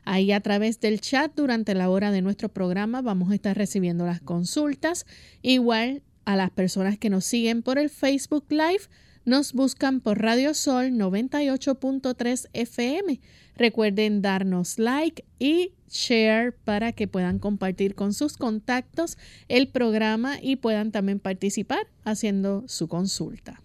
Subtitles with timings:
[0.05, 4.07] Ahí a través del chat durante la hora de nuestro programa vamos a estar recibiendo
[4.07, 5.07] las consultas.
[5.43, 8.89] Igual a las personas que nos siguen por el Facebook Live,
[9.25, 13.21] nos buscan por Radio Sol 98.3 FM.
[13.57, 20.57] Recuerden darnos like y share para que puedan compartir con sus contactos el programa y
[20.57, 23.63] puedan también participar haciendo su consulta.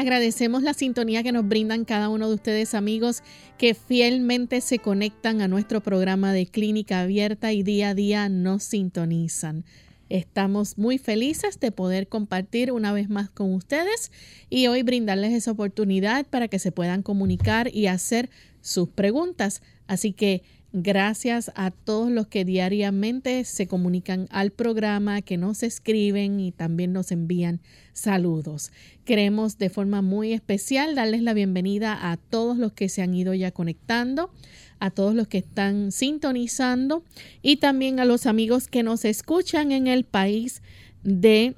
[0.00, 3.22] Agradecemos la sintonía que nos brindan cada uno de ustedes amigos
[3.58, 8.62] que fielmente se conectan a nuestro programa de clínica abierta y día a día nos
[8.62, 9.66] sintonizan.
[10.08, 14.10] Estamos muy felices de poder compartir una vez más con ustedes
[14.48, 18.30] y hoy brindarles esa oportunidad para que se puedan comunicar y hacer
[18.62, 19.60] sus preguntas.
[19.86, 20.42] Así que
[20.72, 26.92] Gracias a todos los que diariamente se comunican al programa, que nos escriben y también
[26.92, 27.60] nos envían
[27.92, 28.70] saludos.
[29.04, 33.34] Queremos de forma muy especial darles la bienvenida a todos los que se han ido
[33.34, 34.30] ya conectando,
[34.78, 37.02] a todos los que están sintonizando
[37.42, 40.62] y también a los amigos que nos escuchan en el país
[41.02, 41.56] de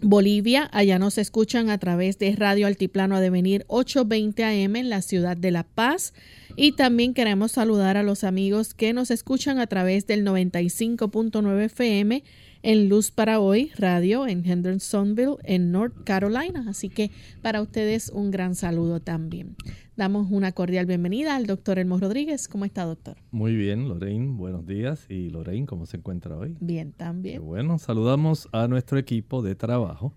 [0.00, 5.02] Bolivia, allá nos escuchan a través de Radio Altiplano a Devenir 820 AM en la
[5.02, 6.14] ciudad de La Paz.
[6.56, 12.22] Y también queremos saludar a los amigos que nos escuchan a través del 95.9 FM
[12.62, 16.66] en Luz para Hoy Radio en Hendersonville, en North Carolina.
[16.68, 17.10] Así que
[17.42, 19.56] para ustedes un gran saludo también.
[19.96, 22.48] Damos una cordial bienvenida al doctor Elmo Rodríguez.
[22.48, 23.16] ¿Cómo está, doctor?
[23.30, 24.36] Muy bien, Lorraine.
[24.36, 25.06] Buenos días.
[25.08, 26.56] ¿Y Lorraine, cómo se encuentra hoy?
[26.60, 27.44] Bien, también.
[27.44, 30.14] bueno, saludamos a nuestro equipo de trabajo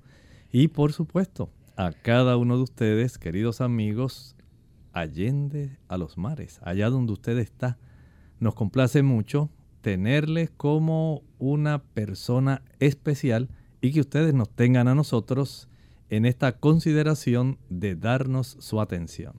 [0.52, 4.36] y, por supuesto, a cada uno de ustedes, queridos amigos,
[4.94, 7.78] allende a los mares, allá donde usted está.
[8.40, 9.50] Nos complace mucho
[9.82, 13.50] tenerles como una persona especial
[13.82, 15.68] y que ustedes nos tengan a nosotros
[16.10, 19.34] en esta consideración de darnos su atención.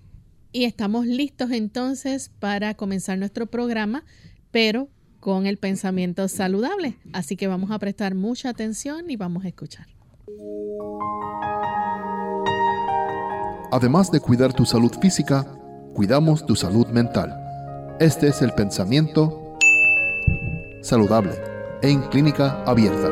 [0.53, 4.05] Y estamos listos entonces para comenzar nuestro programa,
[4.51, 4.89] pero
[5.19, 6.99] con el pensamiento saludable.
[7.13, 9.87] Así que vamos a prestar mucha atención y vamos a escuchar.
[13.75, 15.45] Además de cuidar tu salud física,
[15.95, 17.35] cuidamos tu salud mental.
[17.99, 19.57] Este es el pensamiento
[20.81, 21.33] saludable
[21.83, 23.09] en clínica abierta.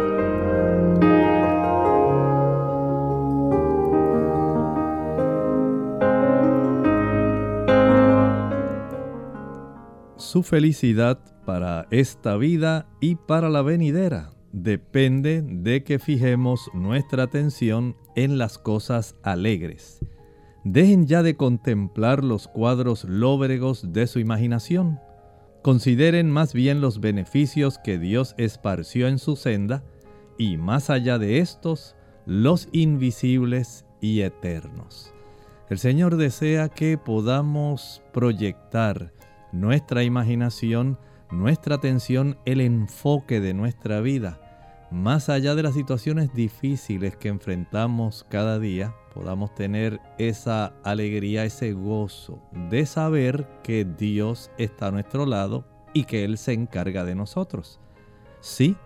[10.17, 17.97] Su felicidad para esta vida y para la venidera depende de que fijemos nuestra atención
[18.15, 19.99] en las cosas alegres.
[20.65, 25.01] Dejen ya de contemplar los cuadros lóbregos de su imaginación.
[25.63, 29.83] Consideren más bien los beneficios que Dios esparció en su senda
[30.39, 35.13] y más allá de estos, los invisibles y eternos.
[35.69, 39.13] El Señor desea que podamos proyectar
[39.53, 40.99] nuestra imaginación,
[41.31, 44.41] nuestra atención, el enfoque de nuestra vida,
[44.93, 51.73] más allá de las situaciones difíciles que enfrentamos cada día, podamos tener esa alegría, ese
[51.73, 52.41] gozo
[52.71, 57.81] de saber que Dios está a nuestro lado y que Él se encarga de nosotros.
[58.41, 58.77] Sí,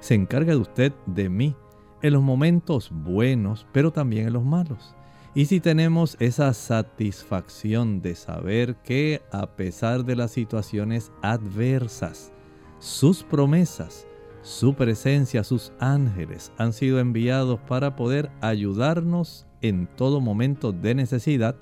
[0.00, 1.56] se encarga de usted, de mí,
[2.02, 4.94] en los momentos buenos, pero también en los malos.
[5.34, 12.32] Y si tenemos esa satisfacción de saber que a pesar de las situaciones adversas,
[12.78, 14.05] sus promesas,
[14.46, 21.56] su presencia, sus ángeles han sido enviados para poder ayudarnos en todo momento de necesidad,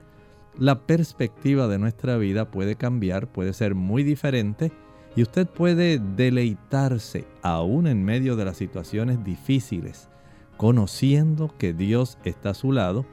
[0.59, 4.71] la perspectiva de nuestra vida puede cambiar, puede ser muy diferente
[5.17, 10.11] y usted puede deleitarse aún en medio de las situaciones difíciles,
[10.59, 13.07] conociendo que Dios está a su lado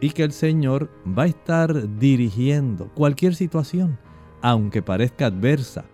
[0.00, 3.98] y que el Señor va a estar dirigiendo cualquier situación,
[4.40, 5.84] aunque parezca adversa.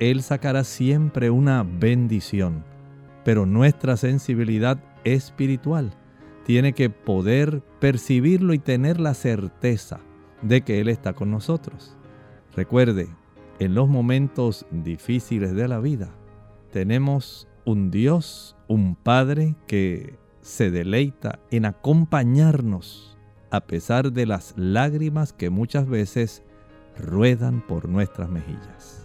[0.00, 2.68] Él sacará siempre una bendición
[3.24, 5.92] pero nuestra sensibilidad espiritual
[6.44, 10.00] tiene que poder percibirlo y tener la certeza
[10.42, 11.96] de que Él está con nosotros.
[12.54, 13.08] Recuerde,
[13.58, 16.10] en los momentos difíciles de la vida,
[16.72, 23.18] tenemos un Dios, un Padre que se deleita en acompañarnos
[23.50, 26.42] a pesar de las lágrimas que muchas veces
[26.98, 28.99] ruedan por nuestras mejillas.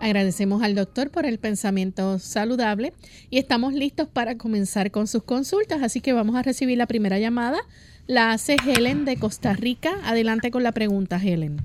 [0.00, 2.92] Agradecemos al doctor por el pensamiento saludable
[3.30, 7.18] y estamos listos para comenzar con sus consultas, así que vamos a recibir la primera
[7.18, 7.58] llamada.
[8.06, 9.90] La hace Helen de Costa Rica.
[10.04, 11.56] Adelante con la pregunta, Helen.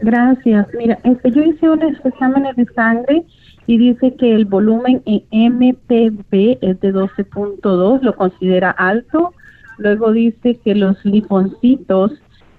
[0.00, 0.66] Gracias.
[0.78, 3.24] Mira, este, yo hice unos exámenes de sangre
[3.66, 9.34] y dice que el volumen en MPB es de 12.2, lo considera alto.
[9.78, 12.12] Luego dice que los liponcitos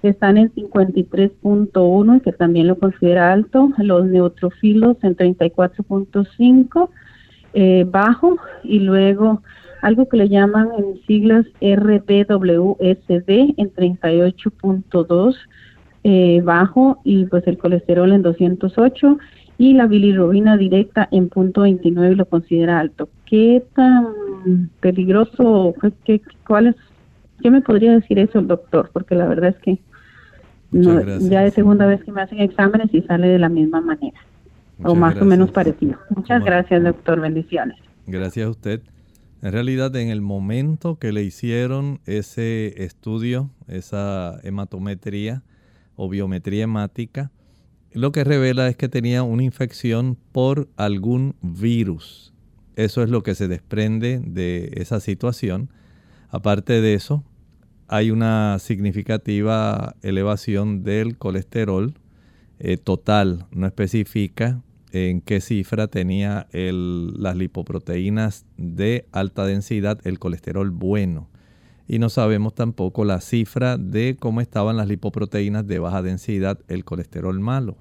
[0.08, 6.88] están en 53.1 y que también lo considera alto, los neutrofilos en 34.5
[7.54, 9.42] eh, bajo y luego
[9.80, 15.36] algo que le llaman en siglas RBWSD en 38.2
[16.04, 19.18] eh, bajo y pues el colesterol en 208
[19.58, 23.08] y la bilirrubina directa en punto 29 lo considera alto.
[23.26, 25.74] ¿Qué tan peligroso,
[26.04, 26.76] qué, cuál es,
[27.42, 28.90] qué me podría decir eso el doctor?
[28.92, 29.78] Porque la verdad es que
[30.74, 34.18] ya es segunda vez que me hacen exámenes y sale de la misma manera,
[34.82, 35.98] o más o menos parecido.
[36.10, 37.20] Muchas gracias, doctor.
[37.20, 37.76] Bendiciones.
[38.06, 38.82] Gracias a usted.
[39.42, 45.42] En realidad, en el momento que le hicieron ese estudio, esa hematometría
[45.96, 47.30] o biometría hemática,
[47.92, 52.32] lo que revela es que tenía una infección por algún virus.
[52.74, 55.68] Eso es lo que se desprende de esa situación.
[56.30, 57.22] Aparte de eso,
[57.88, 61.94] hay una significativa elevación del colesterol
[62.58, 70.70] eh, total, no especifica en qué cifra tenía las lipoproteínas de alta densidad, el colesterol
[70.70, 71.28] bueno.
[71.88, 76.84] Y no sabemos tampoco la cifra de cómo estaban las lipoproteínas de baja densidad, el
[76.84, 77.76] colesterol malo.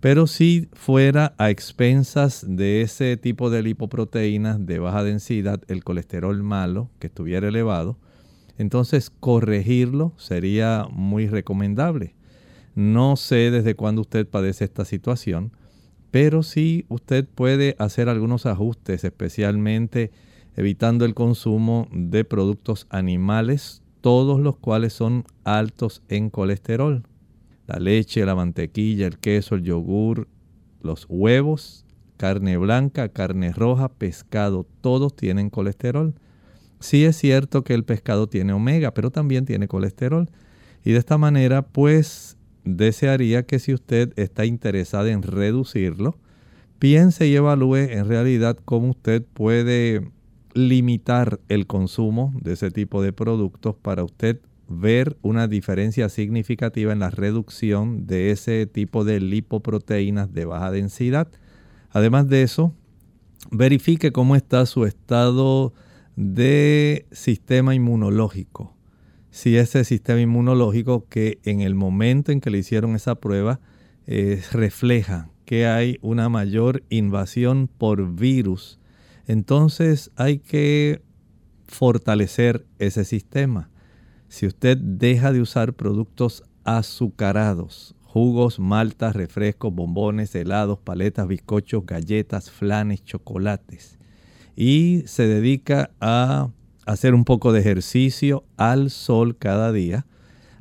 [0.00, 6.42] Pero si fuera a expensas de ese tipo de lipoproteínas de baja densidad, el colesterol
[6.42, 7.98] malo, que estuviera elevado,
[8.58, 12.14] entonces corregirlo sería muy recomendable.
[12.74, 15.52] No sé desde cuándo usted padece esta situación,
[16.10, 20.10] pero sí usted puede hacer algunos ajustes, especialmente
[20.56, 27.02] evitando el consumo de productos animales, todos los cuales son altos en colesterol.
[27.66, 30.28] La leche, la mantequilla, el queso, el yogur,
[30.80, 31.84] los huevos,
[32.16, 36.14] carne blanca, carne roja, pescado, todos tienen colesterol.
[36.80, 40.30] Sí es cierto que el pescado tiene omega, pero también tiene colesterol.
[40.84, 46.18] Y de esta manera, pues desearía que si usted está interesada en reducirlo,
[46.78, 50.10] piense y evalúe en realidad cómo usted puede
[50.54, 56.98] limitar el consumo de ese tipo de productos para usted ver una diferencia significativa en
[56.98, 61.28] la reducción de ese tipo de lipoproteínas de baja densidad.
[61.90, 62.74] Además de eso,
[63.50, 65.72] verifique cómo está su estado
[66.16, 68.74] de sistema inmunológico.
[69.30, 73.60] Si ese sistema inmunológico que en el momento en que le hicieron esa prueba
[74.06, 78.80] eh, refleja que hay una mayor invasión por virus,
[79.26, 81.02] entonces hay que
[81.68, 83.70] fortalecer ese sistema.
[84.28, 92.50] Si usted deja de usar productos azucarados, jugos, maltas, refrescos, bombones, helados, paletas, bizcochos, galletas,
[92.50, 93.98] flanes, chocolates,
[94.56, 96.48] y se dedica a
[96.86, 100.06] hacer un poco de ejercicio al sol cada día,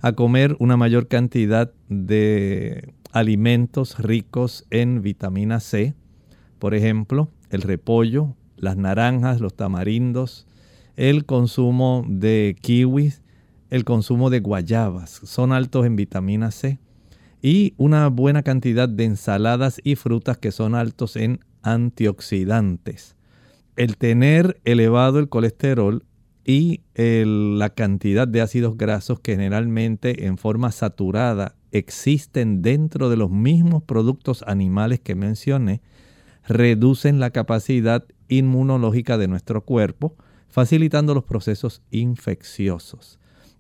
[0.02, 5.96] a comer una mayor cantidad de alimentos ricos en vitamina C,
[6.60, 10.46] por ejemplo, el repollo, las naranjas, los tamarindos,
[10.98, 13.22] el consumo de kiwis,
[13.70, 16.80] el consumo de guayabas, son altos en vitamina C
[17.42, 23.16] y una buena cantidad de ensaladas y frutas que son altos en antioxidantes.
[23.76, 26.06] El tener elevado el colesterol
[26.46, 33.30] y la cantidad de ácidos grasos que generalmente en forma saturada existen dentro de los
[33.32, 35.82] mismos productos animales que mencioné,
[36.48, 40.16] reducen la capacidad inmunológica de nuestro cuerpo,
[40.48, 43.20] facilitando los procesos infecciosos.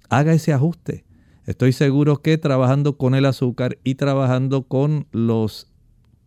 [0.10, 1.04] Haga ese ajuste.
[1.46, 5.68] Estoy seguro que trabajando con el azúcar y trabajando con los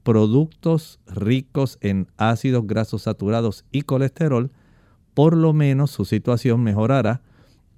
[0.09, 4.50] productos ricos en ácidos grasos saturados y colesterol,
[5.12, 7.21] por lo menos su situación mejorará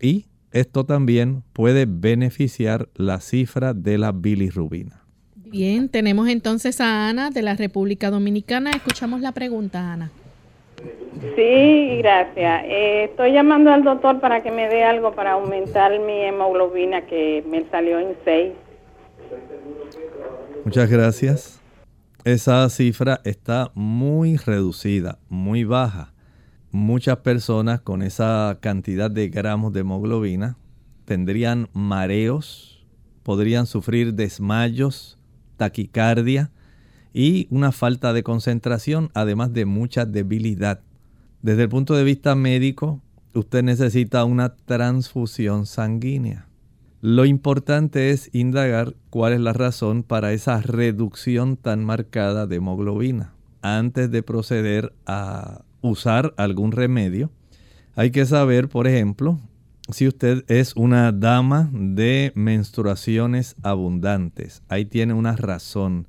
[0.00, 5.02] y esto también puede beneficiar la cifra de la bilirrubina.
[5.34, 8.70] Bien, tenemos entonces a Ana de la República Dominicana.
[8.70, 10.12] Escuchamos la pregunta, Ana.
[11.34, 12.62] Sí, gracias.
[12.64, 17.42] Eh, estoy llamando al doctor para que me dé algo para aumentar mi hemoglobina que
[17.50, 18.52] me salió en 6.
[20.64, 21.59] Muchas gracias.
[22.24, 26.12] Esa cifra está muy reducida, muy baja.
[26.70, 30.58] Muchas personas con esa cantidad de gramos de hemoglobina
[31.06, 32.86] tendrían mareos,
[33.22, 35.18] podrían sufrir desmayos,
[35.56, 36.50] taquicardia
[37.14, 40.82] y una falta de concentración, además de mucha debilidad.
[41.40, 43.00] Desde el punto de vista médico,
[43.32, 46.49] usted necesita una transfusión sanguínea.
[47.02, 53.32] Lo importante es indagar cuál es la razón para esa reducción tan marcada de hemoglobina.
[53.62, 57.30] Antes de proceder a usar algún remedio,
[57.96, 59.38] hay que saber, por ejemplo,
[59.90, 64.62] si usted es una dama de menstruaciones abundantes.
[64.68, 66.06] Ahí tiene una razón.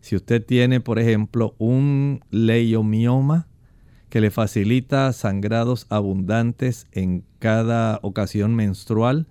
[0.00, 3.46] Si usted tiene, por ejemplo, un leiomioma
[4.08, 9.28] que le facilita sangrados abundantes en cada ocasión menstrual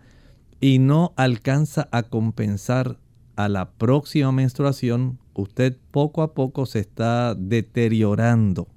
[0.61, 2.99] y no alcanza a compensar
[3.35, 8.67] a la próxima menstruación, usted poco a poco se está deteriorando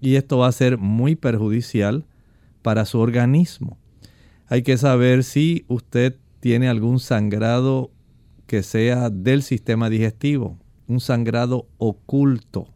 [0.00, 2.04] y esto va a ser muy perjudicial
[2.62, 3.78] para su organismo.
[4.48, 7.92] Hay que saber si usted tiene algún sangrado
[8.46, 10.58] que sea del sistema digestivo,
[10.88, 12.66] un sangrado oculto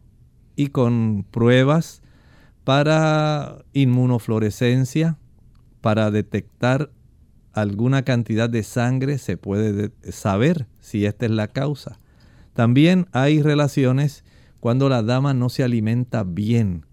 [0.55, 2.01] y con pruebas
[2.63, 5.17] para inmunofluorescencia,
[5.81, 6.91] para detectar
[7.55, 11.99] alguna cantidad de sangre, se puede saber si esta es la causa.
[12.53, 14.23] También hay relaciones
[14.59, 16.85] cuando la dama no se alimenta bien,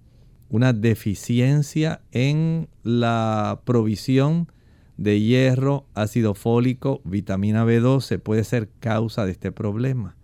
[0.49, 4.51] una deficiencia en la provisión
[4.97, 10.17] de hierro, ácido fólico, vitamina B12 puede ser causa de este problema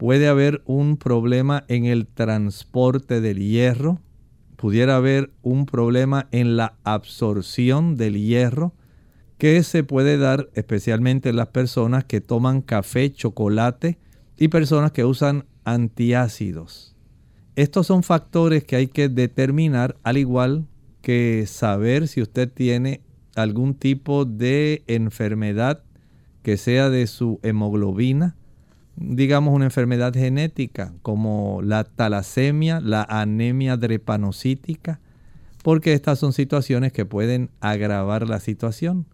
[0.00, 4.00] puede haber un problema en el transporte del hierro,
[4.56, 8.72] pudiera haber un problema en la absorción del hierro,
[9.40, 13.98] que se puede dar especialmente en las personas que toman café, chocolate
[14.36, 16.94] y personas que usan antiácidos.
[17.56, 20.66] Estos son factores que hay que determinar, al igual
[21.00, 23.00] que saber si usted tiene
[23.34, 25.84] algún tipo de enfermedad
[26.42, 28.36] que sea de su hemoglobina,
[28.96, 35.00] digamos, una enfermedad genética como la talasemia, la anemia drepanocítica,
[35.62, 39.06] porque estas son situaciones que pueden agravar la situación.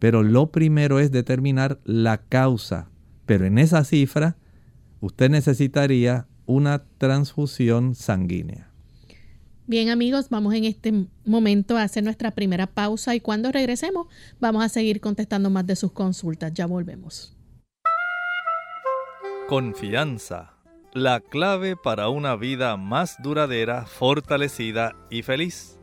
[0.00, 2.90] Pero lo primero es determinar la causa.
[3.26, 4.36] Pero en esa cifra,
[4.98, 8.70] usted necesitaría una transfusión sanguínea.
[9.68, 14.08] Bien amigos, vamos en este momento a hacer nuestra primera pausa y cuando regresemos
[14.40, 16.52] vamos a seguir contestando más de sus consultas.
[16.54, 17.36] Ya volvemos.
[19.48, 20.54] Confianza,
[20.92, 25.79] la clave para una vida más duradera, fortalecida y feliz.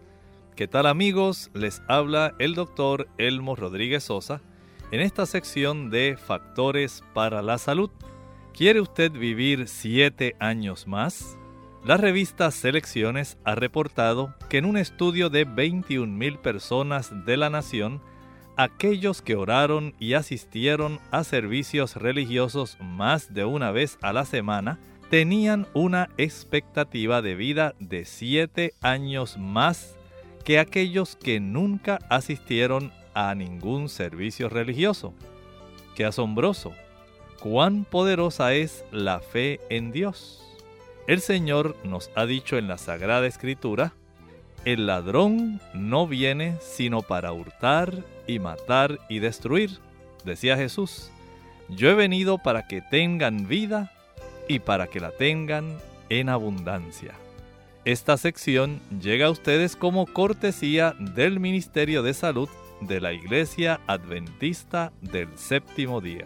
[0.58, 1.52] ¿Qué tal amigos?
[1.54, 4.42] Les habla el doctor Elmo Rodríguez Sosa
[4.90, 7.92] en esta sección de Factores para la Salud.
[8.56, 11.38] ¿Quiere usted vivir siete años más?
[11.86, 17.52] La revista Selecciones ha reportado que en un estudio de 21 mil personas de la
[17.52, 18.02] nación,
[18.56, 24.80] aquellos que oraron y asistieron a servicios religiosos más de una vez a la semana
[25.12, 29.97] tenían una expectativa de vida de siete años más
[30.48, 35.14] que aquellos que nunca asistieron a ningún servicio religioso.
[35.94, 36.72] ¡Qué asombroso!
[37.42, 40.42] ¡Cuán poderosa es la fe en Dios!
[41.06, 43.92] El Señor nos ha dicho en la Sagrada Escritura,
[44.64, 49.80] el ladrón no viene sino para hurtar y matar y destruir,
[50.24, 51.12] decía Jesús.
[51.68, 53.92] Yo he venido para que tengan vida
[54.48, 55.78] y para que la tengan
[56.08, 57.16] en abundancia.
[57.88, 62.50] Esta sección llega a ustedes como cortesía del Ministerio de Salud
[62.82, 66.26] de la Iglesia Adventista del Séptimo Día.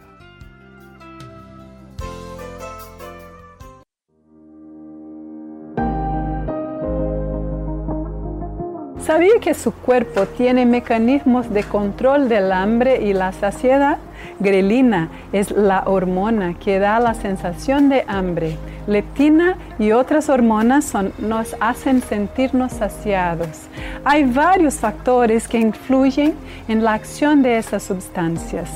[9.05, 13.99] ¿Sabía que su cuerpo tiene mecanismos de control del hambre y la saciedad?
[14.39, 18.57] Grelina es la hormona que da la sensación de hambre.
[18.87, 23.67] Leptina y otras hormonas nos hacen sentirnos saciados.
[24.03, 26.33] Hay varios factores que influyen
[26.67, 28.69] en la acción de esas sustancias.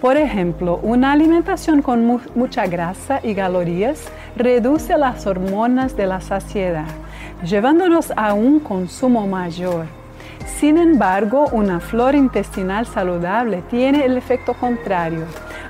[0.00, 4.04] Por ejemplo, una alimentación con mucha grasa y calorías
[4.36, 6.86] reduce las hormonas de la saciedad,
[7.42, 9.86] llevándonos a un consumo mayor.
[10.58, 15.24] Sin embargo, una flora intestinal saludable tiene el efecto contrario.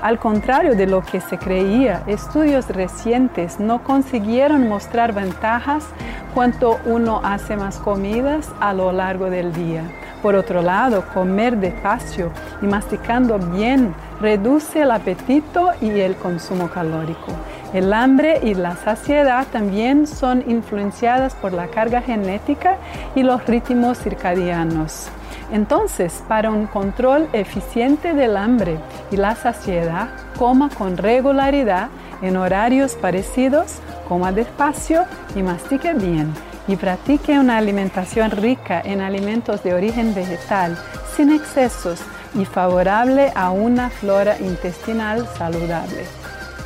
[0.06, 5.84] Al contrario de lo que se creía, estudios recientes no consiguieron mostrar ventajas
[6.32, 9.82] cuanto uno hace más comidas a lo largo del día.
[10.22, 12.30] Por otro lado, comer despacio
[12.62, 17.32] y masticando bien reduce el apetito y el consumo calórico.
[17.75, 22.76] El hambre y la saciedad también son influenciadas por la carga genética
[23.16, 25.10] y los ritmos circadianos.
[25.53, 28.79] Entonces, para un control eficiente del hambre
[29.11, 31.88] y la saciedad, coma con regularidad
[32.23, 33.76] en horarios parecidos,
[34.09, 36.33] coma despacio y mastique bien.
[36.69, 40.76] Y practique una alimentación rica en alimentos de origen vegetal,
[41.17, 42.00] sin excesos
[42.35, 46.05] y favorable a una flora intestinal saludable.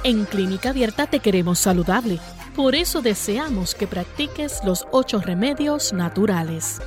[0.02, 2.18] En Clínica Abierta te queremos saludable.
[2.56, 6.80] Por eso deseamos que practiques los ocho remedios naturales.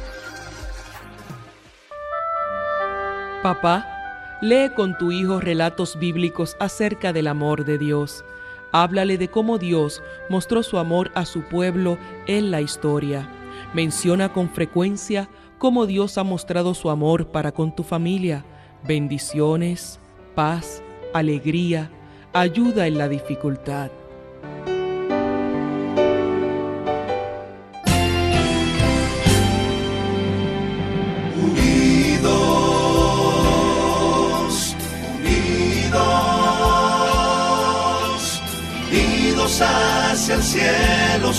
[3.44, 8.24] Papá, lee con tu hijo relatos bíblicos acerca del amor de Dios.
[8.72, 13.28] Háblale de cómo Dios mostró su amor a su pueblo en la historia.
[13.74, 18.46] Menciona con frecuencia cómo Dios ha mostrado su amor para con tu familia.
[18.88, 20.00] Bendiciones,
[20.36, 20.82] paz,
[21.14, 21.92] alegría,
[22.32, 23.92] ayuda en la dificultad.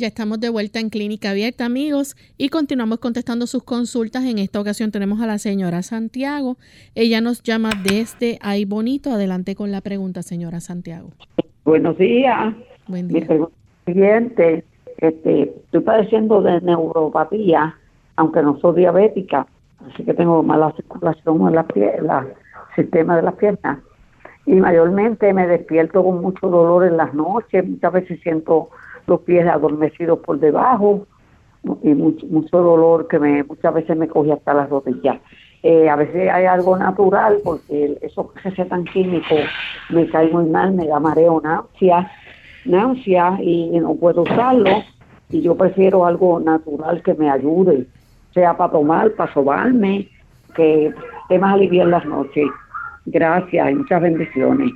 [0.00, 4.24] Ya estamos de vuelta en Clínica Abierta, amigos, y continuamos contestando sus consultas.
[4.24, 6.56] En esta ocasión tenemos a la señora Santiago.
[6.94, 9.10] Ella nos llama desde Ay Bonito.
[9.10, 11.10] Adelante con la pregunta, señora Santiago.
[11.66, 12.54] Buenos días.
[12.88, 13.26] Buen Mi día.
[13.26, 14.64] pregunta es la siguiente,
[14.96, 17.74] este, estoy padeciendo de neuropatía,
[18.16, 19.46] aunque no soy diabética,
[19.86, 22.26] así que tengo mala circulación en la pie- la
[22.74, 23.80] sistema de las piernas.
[24.46, 28.70] Y mayormente me despierto con mucho dolor en las noches, muchas veces siento
[29.10, 31.06] los pies adormecidos por debajo
[31.82, 35.18] y mucho, mucho dolor que me muchas veces me coge hasta las rodillas.
[35.62, 39.40] Eh, a veces hay algo natural porque esos recetan químicos
[39.90, 42.06] me cae muy mal, me da mareo, náuseas,
[42.64, 44.70] náuseas y no puedo usarlo
[45.28, 47.86] y yo prefiero algo natural que me ayude,
[48.32, 50.08] sea para tomar, para sobarme,
[50.54, 50.92] que
[51.22, 52.46] esté más aliviar las noches.
[53.06, 54.72] Gracias y muchas bendiciones.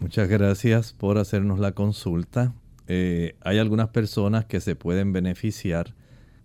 [0.00, 2.54] Muchas gracias por hacernos la consulta.
[2.86, 5.94] Eh, hay algunas personas que se pueden beneficiar,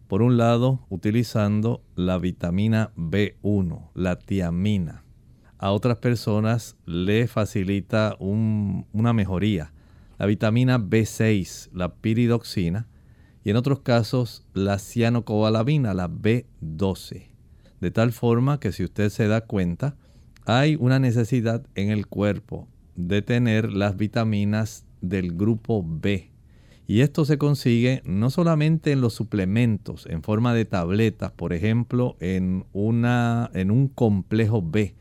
[0.08, 5.04] por un lado, utilizando la vitamina B1, la tiamina.
[5.58, 9.72] A otras personas le facilita un- una mejoría
[10.20, 12.88] la vitamina B6, la piridoxina,
[13.44, 17.28] y en otros casos la cianocobalamina, la B12.
[17.82, 19.98] De tal forma que si usted se da cuenta,
[20.46, 26.32] hay una necesidad en el cuerpo de tener las vitaminas del grupo B.
[26.86, 32.18] Y esto se consigue no solamente en los suplementos en forma de tabletas, por ejemplo,
[32.20, 34.96] en, una, en un complejo B,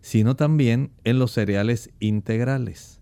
[0.00, 3.00] sino también en los cereales integrales.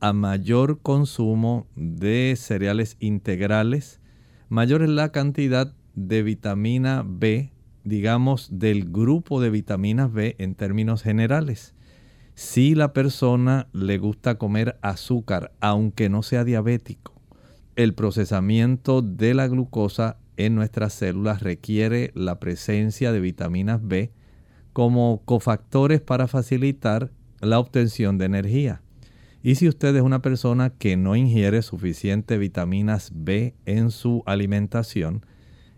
[0.00, 4.00] A mayor consumo de cereales integrales,
[4.48, 7.52] mayor es la cantidad de vitamina B,
[7.84, 11.75] digamos, del grupo de vitaminas B en términos generales.
[12.36, 17.14] Si la persona le gusta comer azúcar, aunque no sea diabético,
[17.76, 24.12] el procesamiento de la glucosa en nuestras células requiere la presencia de vitaminas B
[24.74, 28.82] como cofactores para facilitar la obtención de energía.
[29.42, 35.24] Y si usted es una persona que no ingiere suficiente vitaminas B en su alimentación,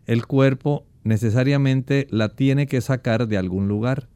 [0.06, 4.08] el cuerpo necesariamente la tiene que sacar de algún lugar.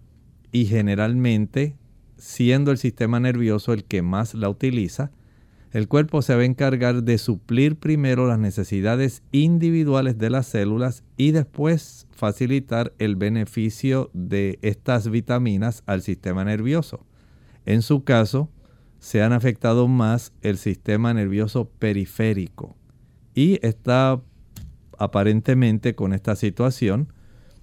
[0.50, 1.76] Y generalmente,
[2.22, 5.10] siendo el sistema nervioso el que más la utiliza,
[5.72, 11.02] el cuerpo se va a encargar de suplir primero las necesidades individuales de las células
[11.16, 17.04] y después facilitar el beneficio de estas vitaminas al sistema nervioso.
[17.66, 18.48] En su caso,
[19.00, 22.76] se han afectado más el sistema nervioso periférico
[23.34, 24.20] y está
[24.96, 27.12] aparentemente con esta situación.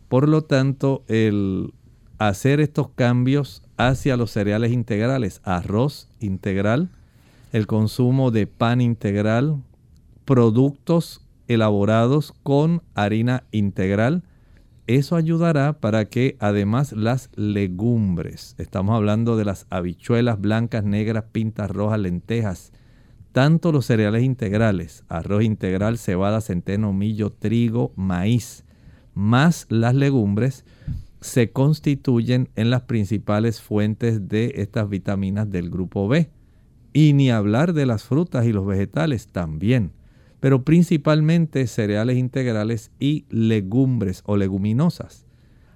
[0.10, 1.74] Por lo tanto, el
[2.18, 6.90] hacer estos cambios hacia los cereales integrales, arroz integral,
[7.54, 9.64] el consumo de pan integral,
[10.26, 14.24] productos elaborados con harina integral,
[14.86, 21.72] eso ayudará para que además las legumbres, estamos hablando de las habichuelas blancas, negras, pintas
[21.72, 22.74] rojas, lentejas,
[23.32, 28.66] tanto los cereales integrales, arroz integral, cebada, centeno, millo, trigo, maíz,
[29.14, 30.66] más las legumbres,
[31.22, 36.30] se constituyen en las principales fuentes de estas vitaminas del grupo B.
[36.94, 39.92] Y ni hablar de las frutas y los vegetales también
[40.40, 45.26] pero principalmente cereales integrales y legumbres o leguminosas.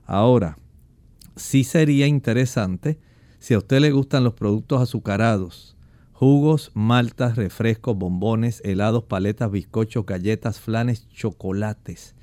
[0.06, 0.58] Ahora,
[1.36, 3.00] sí sería interesante
[3.40, 5.76] si a usted le gustan los productos azucarados,
[6.14, 12.16] jugos, maltas, refrescos, bombones, helados, paletas, bizcochos, galletas, flanes, chocolates,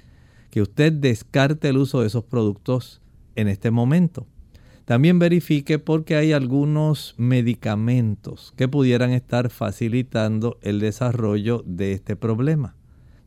[0.51, 3.00] que usted descarte el uso de esos productos
[3.41, 4.27] en este momento.
[4.85, 12.75] También verifique porque hay algunos medicamentos que pudieran estar facilitando el desarrollo de este problema.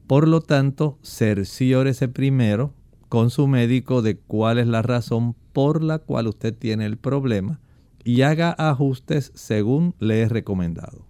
[0.08, 2.73] Por lo tanto, cerciórese primero
[3.08, 7.60] con su médico de cuál es la razón por la cual usted tiene el problema
[8.04, 11.06] y haga ajustes según le he recomendado.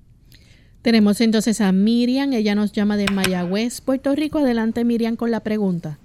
[0.84, 4.40] Tenemos entonces a Miriam, ella nos llama de Mayagüez, Puerto Rico.
[4.40, 5.98] Adelante Miriam con la pregunta.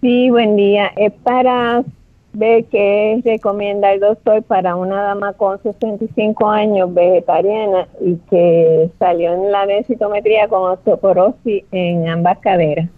[0.00, 0.86] Sí, buen día.
[0.96, 1.84] Es para
[2.32, 9.34] ve que recomienda el doctor para una dama con 65 años vegetariana y que salió
[9.34, 12.88] en la densitometría con osteoporosis en ambas caderas.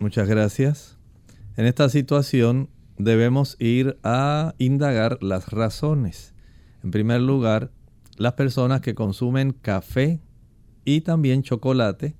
[0.00, 0.98] Muchas gracias.
[1.56, 6.34] En esta situación debemos ir a indagar las razones.
[6.82, 7.70] En primer lugar,
[8.16, 10.20] las personas que consumen café
[10.84, 12.14] y también chocolate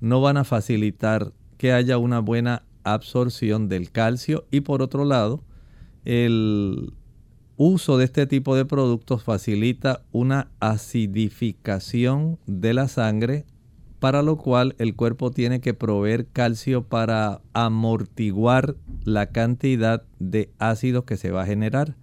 [0.00, 5.42] no van a facilitar que haya una buena absorción del calcio y por otro lado,
[6.04, 6.92] el
[7.56, 13.44] uso de este tipo de productos facilita una acidificación de la sangre,
[13.98, 21.04] para lo cual el cuerpo tiene que proveer calcio para amortiguar la cantidad de ácidos
[21.04, 21.96] que se va a generar.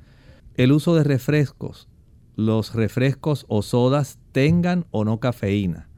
[0.53, 1.87] El uso de refrescos,
[2.35, 5.89] los refrescos o sodas tengan o no cafeína,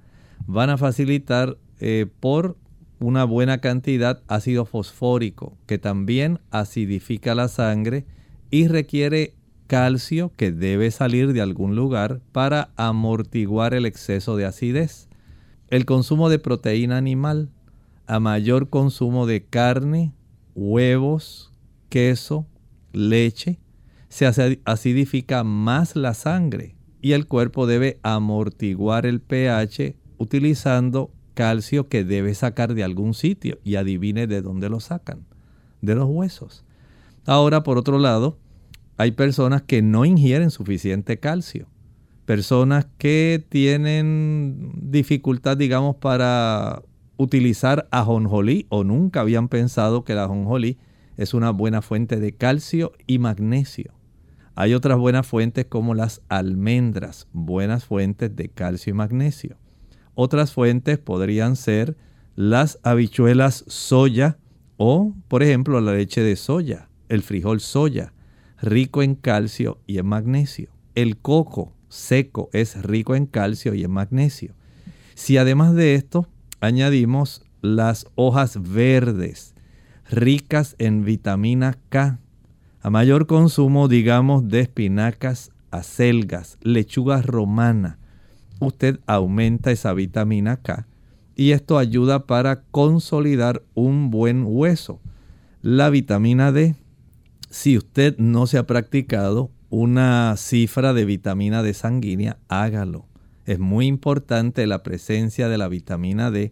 [0.47, 2.55] van a facilitar eh, por
[2.99, 8.05] una buena cantidad ácido fosfórico que también acidifica la sangre
[8.51, 9.35] y requiere
[9.67, 15.07] calcio que debe salir de algún lugar para amortiguar el exceso de acidez.
[15.69, 17.49] El consumo de proteína animal,
[18.07, 20.13] a mayor consumo de carne,
[20.55, 21.53] huevos,
[21.89, 22.47] queso,
[22.91, 23.59] leche,
[24.09, 24.25] se
[24.65, 32.33] acidifica más la sangre y el cuerpo debe amortiguar el pH utilizando calcio que debe
[32.33, 35.25] sacar de algún sitio y adivine de dónde lo sacan,
[35.81, 36.65] de los huesos.
[37.25, 38.37] Ahora, por otro lado,
[38.97, 41.69] hay personas que no ingieren suficiente calcio,
[42.25, 46.81] personas que tienen dificultad, digamos, para
[47.15, 50.77] utilizar ajonjolí o nunca habían pensado que el ajonjolí
[51.15, 53.93] es una buena fuente de calcio y magnesio.
[54.55, 59.55] Hay otras buenas fuentes como las almendras, buenas fuentes de calcio y magnesio.
[60.21, 61.95] Otras fuentes podrían ser
[62.35, 64.37] las habichuelas soya
[64.75, 68.11] o, por ejemplo, la leche de soya, el frijol soya,
[68.61, 70.71] rico en calcio y en magnesio.
[70.93, 74.55] El coco seco es rico en calcio y en magnesio.
[75.15, 76.27] Si además de esto
[76.59, 79.55] añadimos las hojas verdes,
[80.09, 82.19] ricas en vitamina K,
[82.81, 87.98] a mayor consumo, digamos, de espinacas, acelgas, lechuga romana,
[88.59, 90.87] usted aumenta esa vitamina K
[91.35, 94.99] y esto ayuda para consolidar un buen hueso.
[95.61, 96.75] La vitamina D,
[97.49, 103.05] si usted no se ha practicado una cifra de vitamina D sanguínea, hágalo.
[103.45, 106.51] Es muy importante la presencia de la vitamina D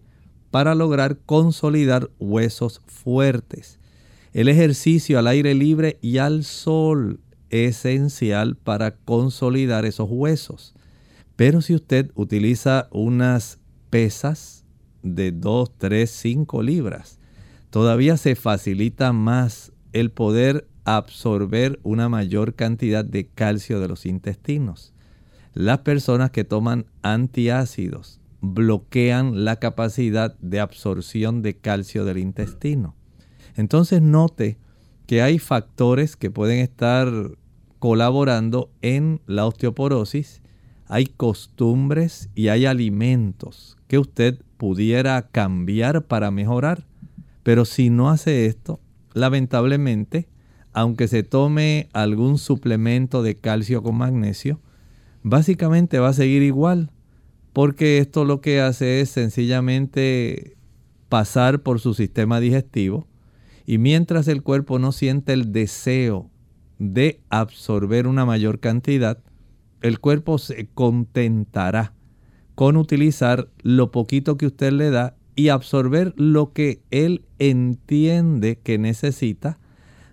[0.51, 3.79] para lograr consolidar huesos fuertes.
[4.33, 10.73] El ejercicio al aire libre y al sol es esencial para consolidar esos huesos.
[11.37, 14.65] Pero si usted utiliza unas pesas
[15.03, 17.19] de 2, 3, 5 libras,
[17.69, 24.93] todavía se facilita más el poder absorber una mayor cantidad de calcio de los intestinos.
[25.53, 32.95] Las personas que toman antiácidos bloquean la capacidad de absorción de calcio del intestino.
[33.55, 34.57] Entonces note
[35.05, 37.11] que hay factores que pueden estar
[37.79, 40.41] colaborando en la osteoporosis,
[40.87, 46.85] hay costumbres y hay alimentos que usted pudiera cambiar para mejorar.
[47.43, 48.79] Pero si no hace esto,
[49.13, 50.27] lamentablemente,
[50.73, 54.59] aunque se tome algún suplemento de calcio con magnesio,
[55.23, 56.91] básicamente va a seguir igual,
[57.53, 60.55] porque esto lo que hace es sencillamente
[61.09, 63.07] pasar por su sistema digestivo
[63.65, 66.29] y mientras el cuerpo no siente el deseo
[66.79, 69.19] de absorber una mayor cantidad,
[69.81, 71.93] el cuerpo se contentará
[72.55, 78.79] con utilizar lo poquito que usted le da y absorber lo que él entiende que
[78.79, 79.59] necesita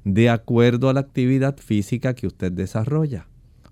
[0.05, 3.27] de acuerdo a la actividad física que usted desarrolla.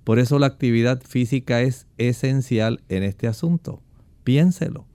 [0.04, 3.82] Por eso la actividad física es esencial en este asunto.
[4.24, 4.86] Piénselo.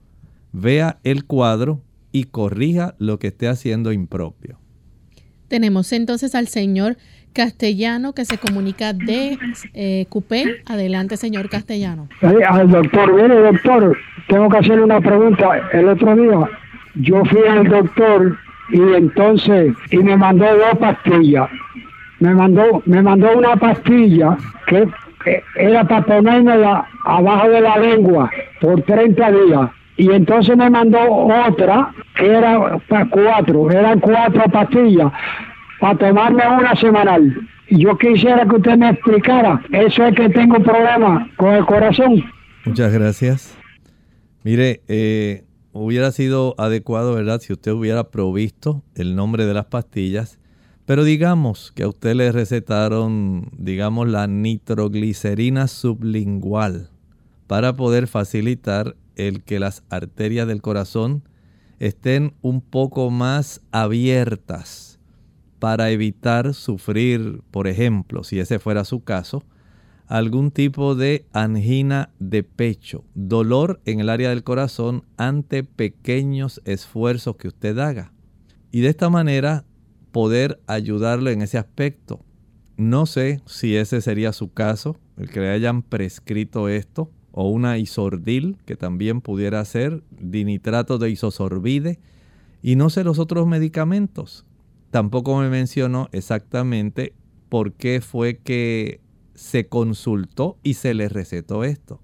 [0.52, 1.82] Vea el cuadro
[2.12, 4.58] y corrija lo que esté haciendo impropio.
[5.46, 6.98] Tenemos entonces al señor
[7.32, 9.38] Castellano que se comunica de
[9.74, 10.62] eh, Cupé.
[10.66, 12.08] Adelante, señor Castellano.
[12.20, 13.96] al doctor, mire doctor,
[14.28, 15.68] tengo que hacerle una pregunta.
[15.72, 16.50] El otro día
[16.96, 18.36] yo fui al doctor
[18.70, 21.48] y entonces y me mandó dos pastillas.
[22.20, 24.36] Me mandó me mandó una pastilla
[24.66, 24.88] que,
[25.56, 29.70] era para ponérmela abajo de la lengua por 30 días.
[29.96, 35.12] Y entonces me mandó otra que era para cuatro, eran cuatro pastillas
[35.80, 37.48] para tomarme una semanal.
[37.70, 42.24] Yo quisiera que usted me explicara, eso es que tengo problema con el corazón.
[42.64, 43.58] Muchas gracias.
[44.42, 50.38] Mire, eh, hubiera sido adecuado, ¿verdad?, si usted hubiera provisto el nombre de las pastillas,
[50.86, 56.88] pero digamos que a usted le recetaron, digamos, la nitroglicerina sublingual
[57.46, 61.22] para poder facilitar el que las arterias del corazón
[61.78, 64.87] estén un poco más abiertas
[65.58, 69.44] para evitar sufrir, por ejemplo, si ese fuera su caso,
[70.06, 77.36] algún tipo de angina de pecho, dolor en el área del corazón ante pequeños esfuerzos
[77.36, 78.12] que usted haga.
[78.70, 79.64] Y de esta manera
[80.12, 82.24] poder ayudarle en ese aspecto.
[82.76, 87.78] No sé si ese sería su caso, el que le hayan prescrito esto, o una
[87.78, 92.00] isordil, que también pudiera ser, dinitrato de isosorbide,
[92.62, 94.44] y no sé los otros medicamentos.
[94.90, 97.14] Tampoco me mencionó exactamente
[97.48, 99.00] por qué fue que
[99.34, 102.00] se consultó y se le recetó esto.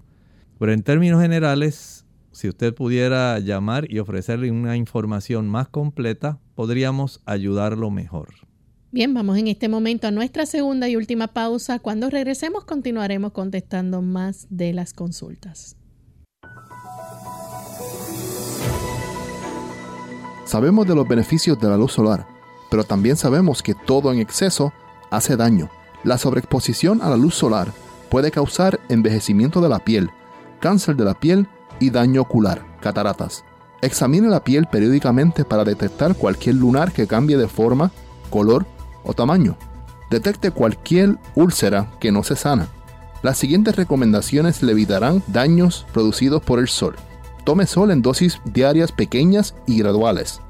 [0.59, 7.21] Pero en términos generales, si usted pudiera llamar y ofrecerle una información más completa, podríamos
[7.25, 8.29] ayudarlo mejor.
[8.91, 11.79] Bien, vamos en este momento a nuestra segunda y última pausa.
[11.79, 15.75] Cuando regresemos continuaremos contestando más de las consultas.
[20.45, 22.25] Sabemos de los beneficios de la luz solar,
[22.75, 24.73] pero también sabemos que todo en exceso
[25.09, 25.69] hace daño.
[26.03, 27.71] La sobreexposición a la luz solar
[28.09, 30.11] puede causar envejecimiento de la piel,
[30.59, 31.47] cáncer de la piel
[31.79, 33.45] y daño ocular, cataratas.
[33.81, 37.93] Examine la piel periódicamente para detectar cualquier lunar que cambie de forma,
[38.29, 38.65] color
[39.05, 39.55] o tamaño.
[40.11, 42.67] Detecte cualquier úlcera que no se sana.
[43.21, 46.97] Las siguientes recomendaciones le evitarán daños producidos por el sol.
[47.45, 50.41] Tome sol en dosis diarias pequeñas y graduales.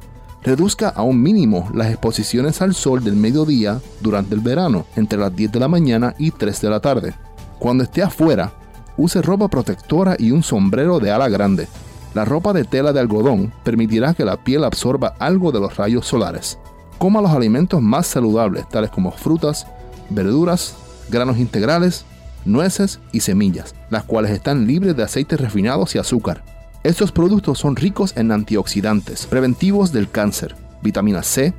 [0.45, 5.36] Reduzca a un mínimo las exposiciones al sol del mediodía durante el verano, entre las
[5.36, 7.15] 10 de la mañana y 3 de la tarde.
[7.58, 8.53] Cuando esté afuera,
[8.95, 11.67] use ropa protectora y un sombrero de ala grande.
[12.13, 16.05] La ropa de tela de algodón permitirá que la piel absorba algo de los rayos
[16.05, 16.60] solares.
[16.99, 19.65] Coma los alimentos más saludables, tales como frutas,
[20.12, 20.75] verduras,
[21.10, 22.05] granos integrales,
[22.45, 26.43] nueces y semillas, las cuales están libres de aceites refinados y azúcar.
[26.86, 31.52] Estos productos son ricos en antioxidantes, preventivos del cáncer, vitamina C,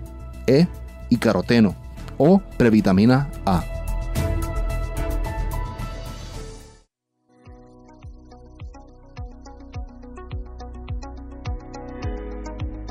[0.47, 0.69] E
[1.11, 1.75] y caroteno
[2.17, 3.65] o previtamina A.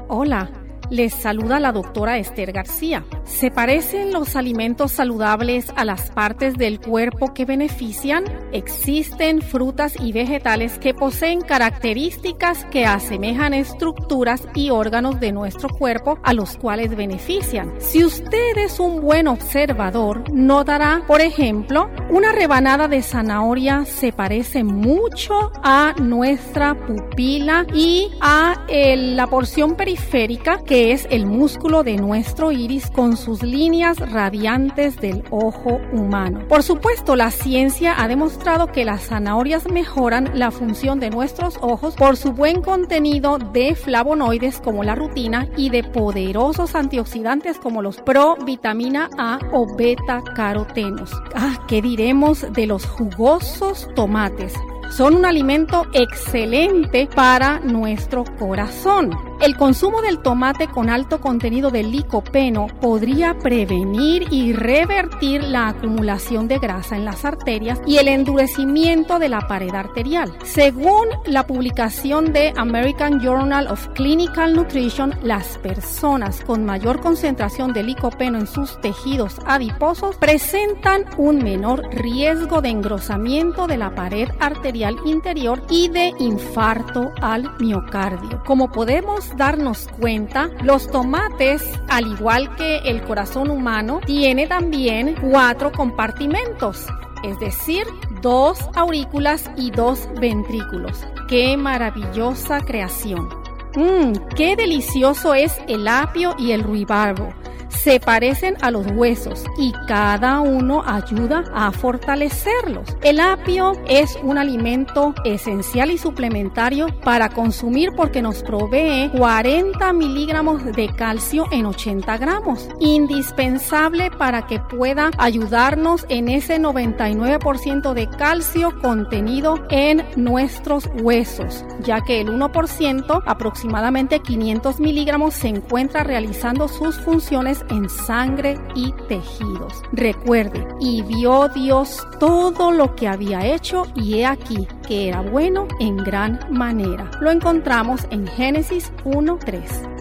[0.09, 0.49] Hola,
[0.89, 6.79] les saluda la doctora Esther García ¿Se parecen los alimentos saludables a las partes del
[6.79, 8.23] cuerpo que benefician?
[8.53, 16.19] Existen frutas y vegetales que poseen características que asemejan estructuras y órganos de nuestro cuerpo
[16.23, 17.73] a los cuales benefician.
[17.79, 24.63] Si usted es un buen observador, notará, por ejemplo, una rebanada de zanahoria se parece
[24.63, 32.51] mucho a nuestra pupila y a la porción periférica que es el músculo de nuestro
[32.51, 36.47] iris con sus líneas radiantes del ojo humano.
[36.47, 41.95] Por supuesto, la ciencia ha demostrado que las zanahorias mejoran la función de nuestros ojos
[41.95, 47.97] por su buen contenido de flavonoides como la rutina y de poderosos antioxidantes como los
[47.97, 51.11] provitamina A o beta carotenos.
[51.35, 54.53] Ah, ¿qué diremos de los jugosos tomates?
[54.95, 59.11] son un alimento excelente para nuestro corazón.
[59.41, 66.47] El consumo del tomate con alto contenido de licopeno podría prevenir y revertir la acumulación
[66.47, 70.35] de grasa en las arterias y el endurecimiento de la pared arterial.
[70.43, 77.83] Según la publicación de American Journal of Clinical Nutrition, las personas con mayor concentración de
[77.83, 84.95] licopeno en sus tejidos adiposos presentan un menor riesgo de engrosamiento de la pared arterial
[85.05, 88.41] interior y de infarto al miocardio.
[88.45, 95.71] Como podemos darnos cuenta, los tomates, al igual que el corazón humano, tiene también cuatro
[95.71, 96.85] compartimentos,
[97.23, 97.85] es decir,
[98.21, 101.05] dos aurículas y dos ventrículos.
[101.27, 103.29] ¡Qué maravillosa creación!
[103.75, 107.33] Mmm, qué delicioso es el apio y el ruibarbo
[107.81, 112.95] se parecen a los huesos y cada uno ayuda a fortalecerlos.
[113.01, 120.65] El apio es un alimento esencial y suplementario para consumir porque nos provee 40 miligramos
[120.65, 128.73] de calcio en 80 gramos, indispensable para que pueda ayudarnos en ese 99% de calcio
[128.81, 136.99] contenido en nuestros huesos, ya que el 1%, aproximadamente 500 miligramos, se encuentra realizando sus
[136.99, 139.81] funciones en sangre y tejidos.
[139.91, 145.67] Recuerde, y vio Dios todo lo que había hecho y he aquí que era bueno
[145.79, 147.09] en gran manera.
[147.21, 149.95] Lo encontramos en Génesis 1.3.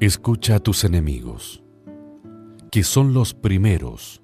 [0.00, 1.62] Escucha a tus enemigos,
[2.70, 4.23] que son los primeros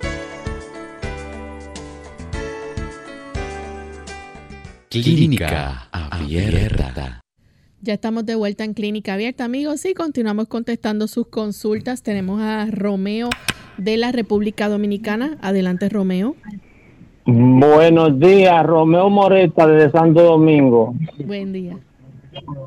[4.89, 7.21] Clínica Abierta.
[7.83, 12.03] Ya estamos de vuelta en Clínica Abierta, amigos, y continuamos contestando sus consultas.
[12.03, 13.31] Tenemos a Romeo
[13.79, 15.37] de la República Dominicana.
[15.41, 16.35] Adelante, Romeo.
[17.27, 20.95] Buenos días, Romeo Moreta desde Santo Domingo.
[21.25, 21.77] Buen día.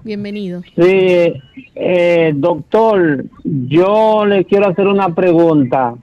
[0.04, 0.62] Bienvenido.
[0.76, 1.34] Sí,
[1.76, 5.96] eh, doctor, yo le quiero hacer una pregunta.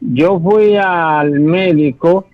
[0.00, 2.26] Yo fui al médico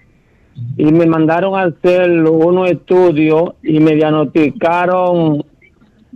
[0.76, 5.44] y me mandaron a hacer unos estudios y me diagnosticaron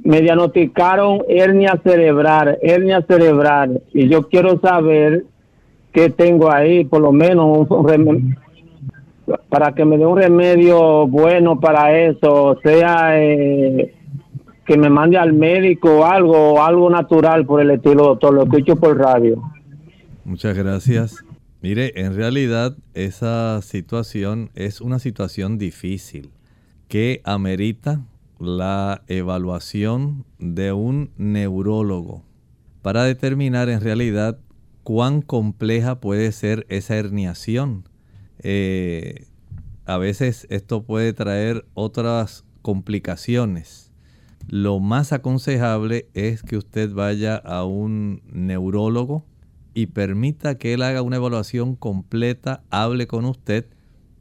[0.04, 5.24] me diagnosticaron hernia cerebral, hernia cerebral y yo quiero saber
[5.98, 7.66] que tengo ahí, por lo menos
[9.48, 13.94] para que me dé un remedio bueno para eso, sea eh,
[14.64, 18.96] que me mande al médico algo, algo natural por el estilo, doctor, lo escucho por
[18.96, 19.42] radio.
[20.24, 21.24] Muchas gracias.
[21.62, 26.30] Mire, en realidad esa situación es una situación difícil
[26.86, 28.02] que amerita
[28.38, 32.22] la evaluación de un neurólogo
[32.82, 34.38] para determinar en realidad
[34.88, 37.86] cuán compleja puede ser esa herniación.
[38.38, 39.26] Eh,
[39.84, 43.92] a veces esto puede traer otras complicaciones.
[44.46, 49.26] Lo más aconsejable es que usted vaya a un neurólogo
[49.74, 53.66] y permita que él haga una evaluación completa, hable con usted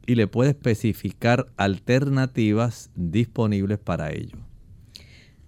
[0.06, 4.36] y le puede especificar alternativas disponibles para ello.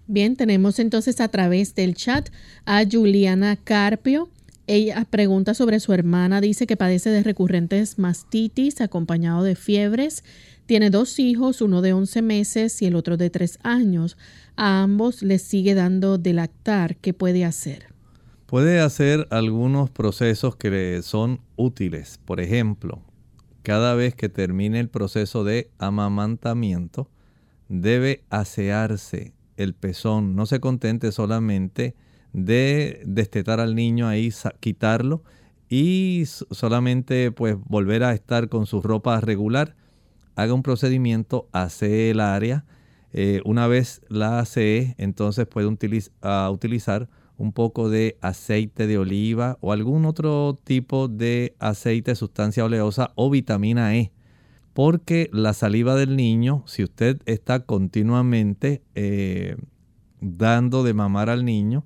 [0.07, 2.29] Bien, tenemos entonces a través del chat
[2.65, 4.31] a Juliana Carpio.
[4.73, 10.23] Ella pregunta sobre su hermana, dice que padece de recurrentes mastitis acompañado de fiebres.
[10.65, 14.15] Tiene dos hijos, uno de 11 meses y el otro de 3 años.
[14.55, 16.95] A ambos les sigue dando de lactar.
[16.95, 17.87] ¿Qué puede hacer?
[18.45, 22.21] Puede hacer algunos procesos que son útiles.
[22.23, 23.01] Por ejemplo,
[23.63, 27.09] cada vez que termine el proceso de amamantamiento,
[27.67, 30.33] debe asearse el pezón.
[30.37, 31.93] No se contente solamente
[32.33, 35.23] de destetar al niño ahí, quitarlo
[35.69, 39.75] y solamente pues volver a estar con su ropa regular.
[40.35, 42.65] Haga un procedimiento, hace el área.
[43.13, 49.71] Eh, una vez la hace, entonces puede utilizar un poco de aceite de oliva o
[49.71, 54.11] algún otro tipo de aceite, sustancia oleosa o vitamina E.
[54.73, 59.57] Porque la saliva del niño, si usted está continuamente eh,
[60.21, 61.83] dando de mamar al niño,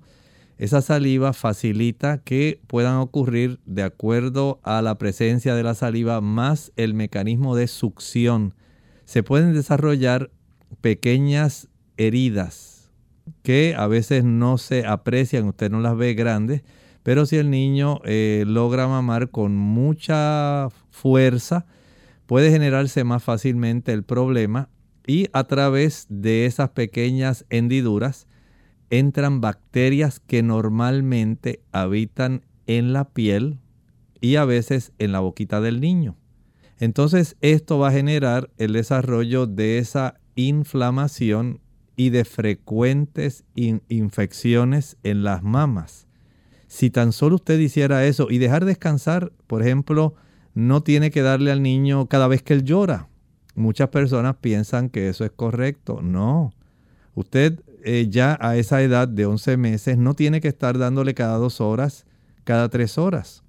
[0.58, 6.72] esa saliva facilita que puedan ocurrir, de acuerdo a la presencia de la saliva, más
[6.76, 8.54] el mecanismo de succión.
[9.04, 10.30] Se pueden desarrollar
[10.80, 12.90] pequeñas heridas
[13.42, 16.62] que a veces no se aprecian, usted no las ve grandes,
[17.02, 21.66] pero si el niño eh, logra mamar con mucha fuerza,
[22.26, 24.68] puede generarse más fácilmente el problema
[25.06, 28.26] y a través de esas pequeñas hendiduras
[28.90, 33.58] entran bacterias que normalmente habitan en la piel
[34.20, 36.16] y a veces en la boquita del niño.
[36.78, 41.60] Entonces esto va a generar el desarrollo de esa inflamación
[41.96, 46.06] y de frecuentes infecciones en las mamas.
[46.66, 50.14] Si tan solo usted hiciera eso y dejar descansar, por ejemplo,
[50.54, 53.08] no tiene que darle al niño cada vez que él llora.
[53.54, 56.02] Muchas personas piensan que eso es correcto.
[56.02, 56.52] No.
[57.14, 61.38] Usted eh, ya a esa edad de 11 meses no tiene que estar dándole cada
[61.38, 62.04] dos horas,
[62.42, 63.44] cada tres horas.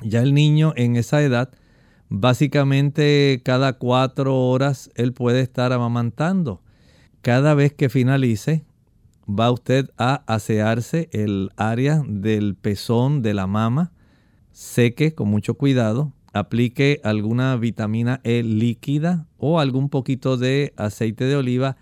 [0.00, 1.50] Ya el niño en esa edad,
[2.08, 6.62] básicamente cada cuatro horas, él puede estar amamantando.
[7.20, 8.64] Cada vez que finalice,
[9.28, 13.90] va usted a asearse el área del pezón de la mama,
[14.52, 21.34] seque con mucho cuidado, aplique alguna vitamina E líquida o algún poquito de aceite de
[21.34, 21.76] oliva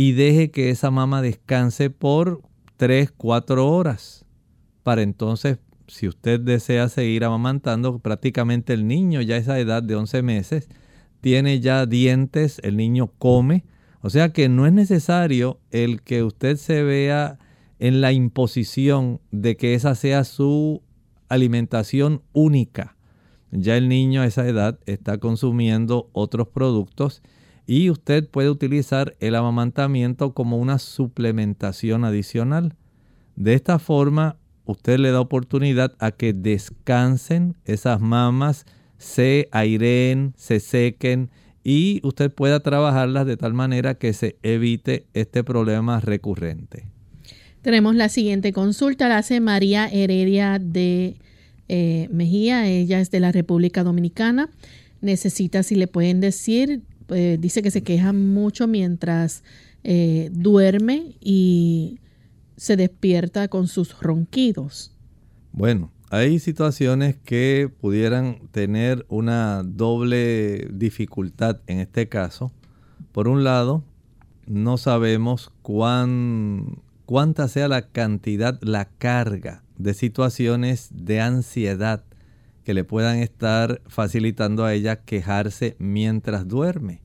[0.00, 2.40] y deje que esa mama descanse por
[2.76, 4.24] 3, 4 horas.
[4.84, 9.96] Para entonces, si usted desea seguir amamantando, prácticamente el niño ya a esa edad de
[9.96, 10.68] 11 meses
[11.20, 13.64] tiene ya dientes, el niño come,
[14.00, 17.40] o sea que no es necesario el que usted se vea
[17.80, 20.80] en la imposición de que esa sea su
[21.28, 22.94] alimentación única.
[23.50, 27.20] Ya el niño a esa edad está consumiendo otros productos
[27.68, 32.74] y usted puede utilizar el amamantamiento como una suplementación adicional.
[33.36, 38.64] De esta forma, usted le da oportunidad a que descansen esas mamas,
[38.96, 41.28] se aireen, se sequen
[41.62, 46.86] y usted pueda trabajarlas de tal manera que se evite este problema recurrente.
[47.60, 51.16] Tenemos la siguiente consulta, la hace María Heredia de
[51.68, 54.48] eh, Mejía, ella es de la República Dominicana.
[55.02, 59.42] Necesita, si le pueden decir, eh, dice que se queja mucho mientras
[59.84, 62.00] eh, duerme y
[62.56, 64.92] se despierta con sus ronquidos.
[65.52, 72.52] Bueno, hay situaciones que pudieran tener una doble dificultad en este caso.
[73.12, 73.84] Por un lado,
[74.46, 82.02] no sabemos cuán, cuánta sea la cantidad, la carga de situaciones de ansiedad
[82.68, 87.00] que le puedan estar facilitando a ella quejarse mientras duerme.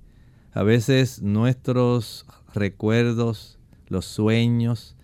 [0.52, 4.98] A veces nuestros recuerdos, los sueños,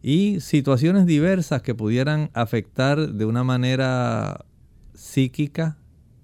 [0.00, 4.46] y situaciones diversas que pudieran afectar de una manera
[4.94, 5.76] psíquica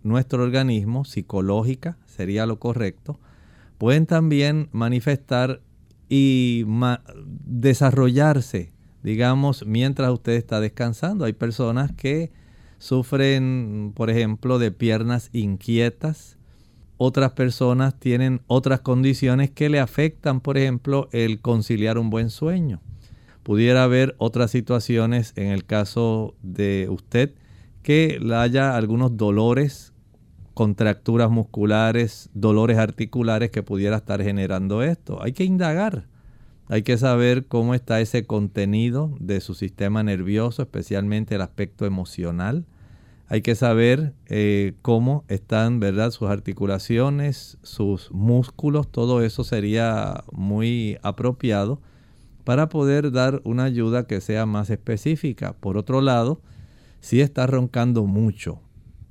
[0.03, 3.20] nuestro organismo, psicológica sería lo correcto,
[3.76, 5.61] pueden también manifestar
[6.09, 6.64] y
[7.45, 8.72] desarrollarse,
[9.03, 11.26] digamos, mientras usted está descansando.
[11.26, 12.32] Hay personas que
[12.78, 16.38] sufren, por ejemplo, de piernas inquietas.
[16.96, 22.80] Otras personas tienen otras condiciones que le afectan, por ejemplo, el conciliar un buen sueño.
[23.42, 27.34] Pudiera haber otras situaciones en el caso de usted
[27.82, 29.92] que haya algunos dolores,
[30.54, 35.22] contracturas musculares, dolores articulares que pudiera estar generando esto.
[35.22, 36.06] Hay que indagar.
[36.66, 42.64] Hay que saber cómo está ese contenido de su sistema nervioso, especialmente el aspecto emocional.
[43.26, 46.10] Hay que saber eh, cómo están, ¿verdad?
[46.10, 51.80] Sus articulaciones, sus músculos, todo eso sería muy apropiado
[52.44, 55.54] para poder dar una ayuda que sea más específica.
[55.54, 56.40] Por otro lado,
[57.00, 58.60] si está roncando mucho,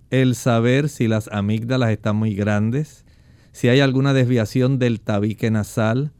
[0.09, 3.05] el saber si las amígdalas están muy grandes,
[3.51, 6.11] si hay alguna desviación del tabique nasal,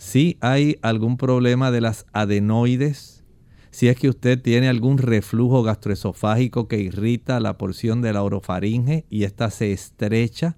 [0.00, 3.22] si hay algún problema de las adenoides,
[3.70, 9.04] si es que usted tiene algún reflujo gastroesofágico que irrita la porción de la orofaringe
[9.10, 10.56] y ésta se estrecha,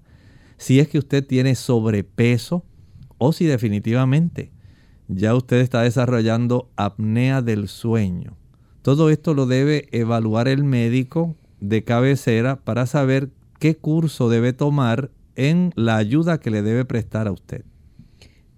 [0.55, 2.63] si es que usted tiene sobrepeso
[3.17, 4.53] o si definitivamente
[5.09, 8.37] ya usted está desarrollando apnea del sueño.
[8.81, 13.29] Todo esto lo debe evaluar el médico de cabecera para saber
[13.59, 17.65] qué curso debe tomar en la ayuda que le debe prestar a usted.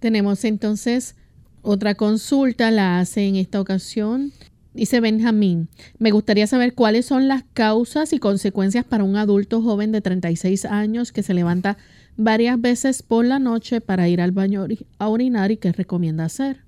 [0.00, 1.16] Tenemos entonces
[1.62, 4.32] otra consulta, la hace en esta ocasión.
[4.72, 5.68] Dice Benjamín,
[5.98, 10.66] me gustaría saber cuáles son las causas y consecuencias para un adulto joven de 36
[10.66, 11.78] años que se levanta
[12.16, 14.66] varias veces por la noche para ir al baño
[14.98, 16.64] a orinar y qué recomienda hacer.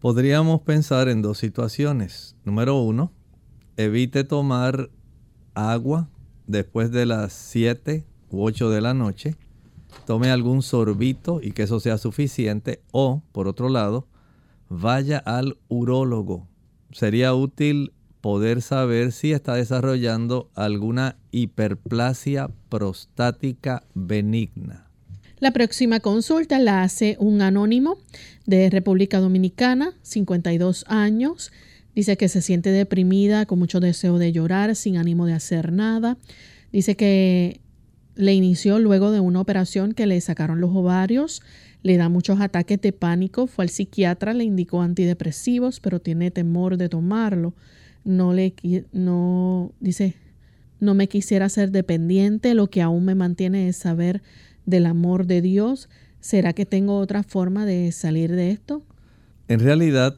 [0.00, 2.36] Podríamos pensar en dos situaciones.
[2.44, 3.10] Número uno,
[3.76, 4.90] evite tomar
[5.54, 6.10] agua
[6.46, 9.36] después de las 7 u 8 de la noche
[10.04, 12.80] tome algún sorbito y que eso sea suficiente.
[12.92, 14.06] O, por otro lado,
[14.68, 16.46] vaya al urólogo.
[16.92, 24.86] Sería útil poder saber si está desarrollando alguna hiperplasia prostática benigna.
[25.38, 27.98] La próxima consulta la hace un anónimo
[28.46, 31.52] de República Dominicana, 52 años.
[31.94, 36.16] Dice que se siente deprimida, con mucho deseo de llorar, sin ánimo de hacer nada.
[36.72, 37.60] Dice que
[38.16, 41.42] le inició luego de una operación que le sacaron los ovarios,
[41.82, 46.78] le da muchos ataques de pánico, fue al psiquiatra, le indicó antidepresivos, pero tiene temor
[46.78, 47.54] de tomarlo.
[48.04, 48.54] No le
[48.92, 50.16] no dice,
[50.80, 54.22] no me quisiera ser dependiente, lo que aún me mantiene es saber
[54.64, 55.88] del amor de Dios.
[56.20, 58.82] ¿Será que tengo otra forma de salir de esto?
[59.48, 60.16] En realidad,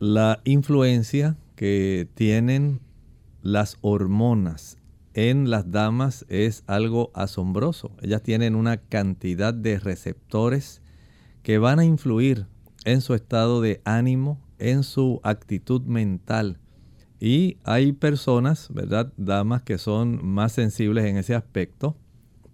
[0.00, 2.80] la influencia que tienen
[3.42, 4.78] las hormonas
[5.14, 7.92] en las damas es algo asombroso.
[8.02, 10.82] Ellas tienen una cantidad de receptores
[11.42, 12.46] que van a influir
[12.84, 16.58] en su estado de ánimo, en su actitud mental.
[17.20, 19.12] Y hay personas, ¿verdad?
[19.16, 21.96] Damas que son más sensibles en ese aspecto,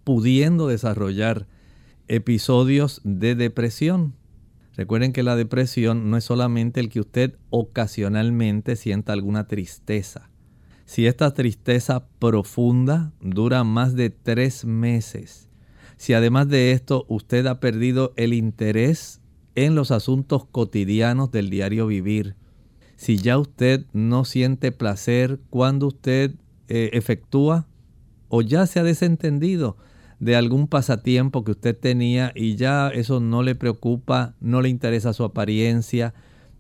[0.04, 1.46] pudiendo desarrollar
[2.08, 4.14] episodios de depresión.
[4.76, 10.29] Recuerden que la depresión no es solamente el que usted ocasionalmente sienta alguna tristeza
[10.90, 15.48] si esta tristeza profunda dura más de tres meses,
[15.96, 19.20] si además de esto usted ha perdido el interés
[19.54, 22.34] en los asuntos cotidianos del diario vivir,
[22.96, 26.34] si ya usted no siente placer cuando usted
[26.66, 27.68] eh, efectúa
[28.28, 29.76] o ya se ha desentendido
[30.18, 35.12] de algún pasatiempo que usted tenía y ya eso no le preocupa, no le interesa
[35.12, 36.14] su apariencia,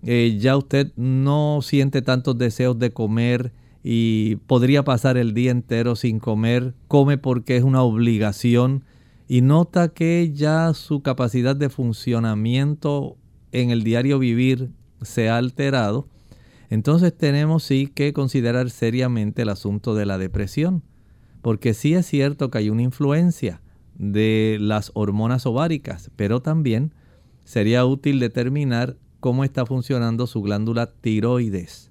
[0.04, 3.52] eh, ya usted no siente tantos deseos de comer,
[3.82, 8.84] y podría pasar el día entero sin comer, come porque es una obligación
[9.26, 13.16] y nota que ya su capacidad de funcionamiento
[13.52, 14.70] en el diario vivir
[15.02, 16.08] se ha alterado,
[16.68, 20.82] entonces tenemos sí que considerar seriamente el asunto de la depresión,
[21.42, 23.62] porque sí es cierto que hay una influencia
[23.96, 26.92] de las hormonas ováricas, pero también
[27.44, 31.89] sería útil determinar cómo está funcionando su glándula tiroides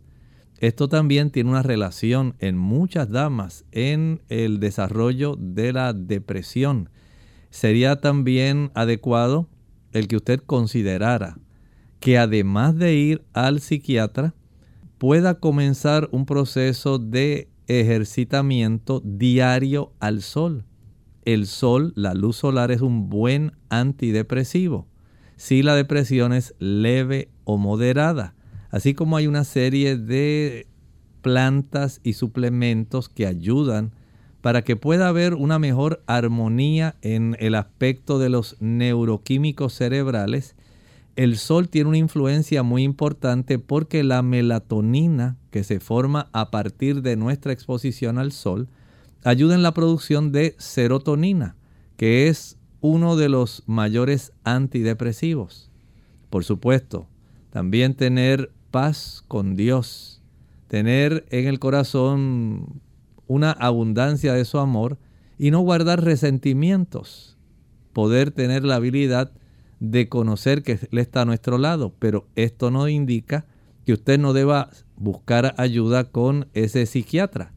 [0.60, 6.90] esto también tiene una relación en muchas damas en el desarrollo de la depresión.
[7.50, 9.50] Sería también adecuado
[9.92, 11.38] el que usted considerara
[12.00, 14.34] que además de ir al psiquiatra,
[14.98, 20.66] pueda comenzar un proceso de ejercitamiento diario al sol.
[21.26, 24.88] El sol, la luz solar es un buen antidepresivo
[25.36, 28.36] si la depresión es leve o moderada.
[28.72, 30.68] Así como hay una serie de
[31.22, 33.92] plantas y suplementos que ayudan
[34.42, 40.56] para que pueda haber una mejor armonía en el aspecto de los neuroquímicos cerebrales,
[41.16, 47.02] el sol tiene una influencia muy importante porque la melatonina que se forma a partir
[47.02, 48.70] de nuestra exposición al sol
[49.26, 51.58] ayuda en la producción de serotonina,
[51.98, 55.70] que es uno de los mayores antidepresivos.
[56.30, 57.08] Por supuesto,
[57.50, 60.22] también tener paz con Dios,
[60.68, 62.82] tener en el corazón
[63.28, 64.98] una abundancia de su amor
[65.38, 67.38] y no guardar resentimientos,
[67.94, 69.32] poder tener la habilidad
[69.80, 73.46] de conocer que Él está a nuestro lado, pero esto no indica
[73.86, 77.54] que usted no deba buscar ayuda con ese psiquiatra.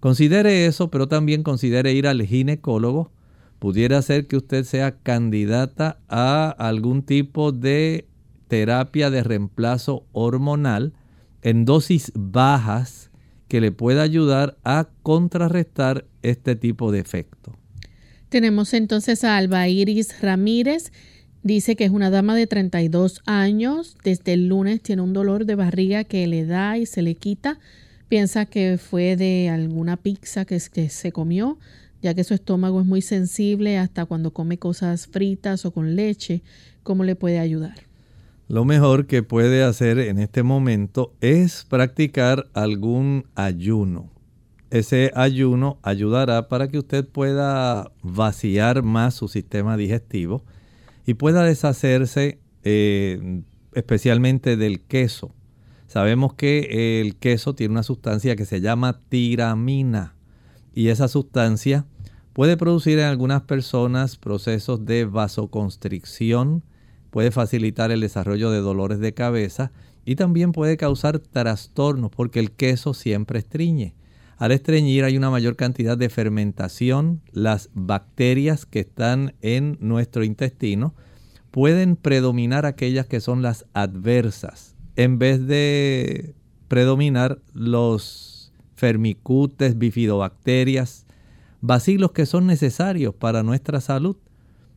[0.00, 3.12] Considere eso, pero también considere ir al ginecólogo.
[3.58, 8.09] Pudiera ser que usted sea candidata a algún tipo de
[8.50, 10.92] terapia de reemplazo hormonal
[11.40, 13.10] en dosis bajas
[13.46, 17.56] que le pueda ayudar a contrarrestar este tipo de efecto.
[18.28, 20.92] Tenemos entonces a Alba Iris Ramírez.
[21.44, 23.96] Dice que es una dama de 32 años.
[24.02, 27.60] Desde el lunes tiene un dolor de barriga que le da y se le quita.
[28.08, 31.56] Piensa que fue de alguna pizza que, se comió,
[32.02, 36.42] ya que su estómago es muy sensible hasta cuando come cosas fritas o con leche.
[36.82, 37.89] ¿Cómo le puede ayudar?
[38.50, 44.10] Lo mejor que puede hacer en este momento es practicar algún ayuno.
[44.70, 50.42] Ese ayuno ayudará para que usted pueda vaciar más su sistema digestivo
[51.06, 53.42] y pueda deshacerse eh,
[53.72, 55.32] especialmente del queso.
[55.86, 60.16] Sabemos que el queso tiene una sustancia que se llama tiramina
[60.74, 61.86] y esa sustancia
[62.32, 66.64] puede producir en algunas personas procesos de vasoconstricción,
[67.10, 69.72] puede facilitar el desarrollo de dolores de cabeza
[70.04, 73.94] y también puede causar trastornos porque el queso siempre estriñe.
[74.36, 77.20] Al estreñir hay una mayor cantidad de fermentación.
[77.32, 80.94] Las bacterias que están en nuestro intestino
[81.50, 86.34] pueden predominar aquellas que son las adversas en vez de
[86.68, 91.06] predominar los fermicutes, bifidobacterias,
[91.60, 94.16] bacilos que son necesarios para nuestra salud.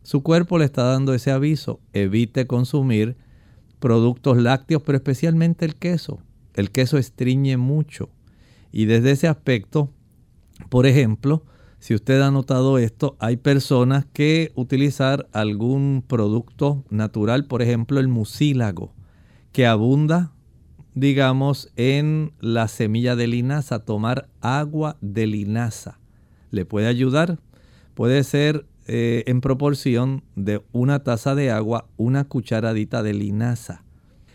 [0.03, 1.79] Su cuerpo le está dando ese aviso.
[1.93, 3.15] Evite consumir
[3.79, 6.19] productos lácteos, pero especialmente el queso.
[6.53, 8.09] El queso estriñe mucho.
[8.71, 9.89] Y desde ese aspecto,
[10.69, 11.43] por ejemplo,
[11.79, 18.07] si usted ha notado esto, hay personas que utilizar algún producto natural, por ejemplo el
[18.07, 18.93] mucílago,
[19.51, 20.31] que abunda,
[20.95, 25.99] digamos, en la semilla de linaza, tomar agua de linaza.
[26.51, 27.39] ¿Le puede ayudar?
[27.95, 33.83] Puede ser eh, en proporción de una taza de agua, una cucharadita de linaza.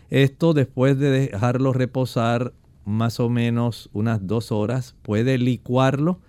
[0.09, 6.19] Esto después de dejarlo reposar más o menos unas dos horas, puede licuarlo.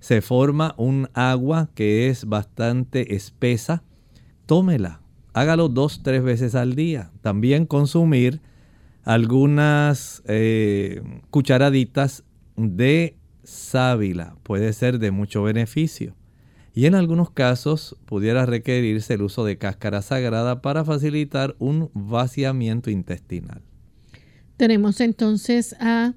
[0.00, 3.82] Se forma un agua que es bastante espesa.
[4.46, 5.00] Tómela.
[5.32, 7.10] Hágalo dos, tres veces al día.
[7.22, 8.42] También consumir
[9.04, 12.24] algunas eh, cucharaditas
[12.56, 14.36] de sábila.
[14.42, 16.14] Puede ser de mucho beneficio.
[16.74, 22.90] Y en algunos casos pudiera requerirse el uso de cáscara sagrada para facilitar un vaciamiento
[22.90, 23.60] intestinal.
[24.56, 26.14] Tenemos entonces a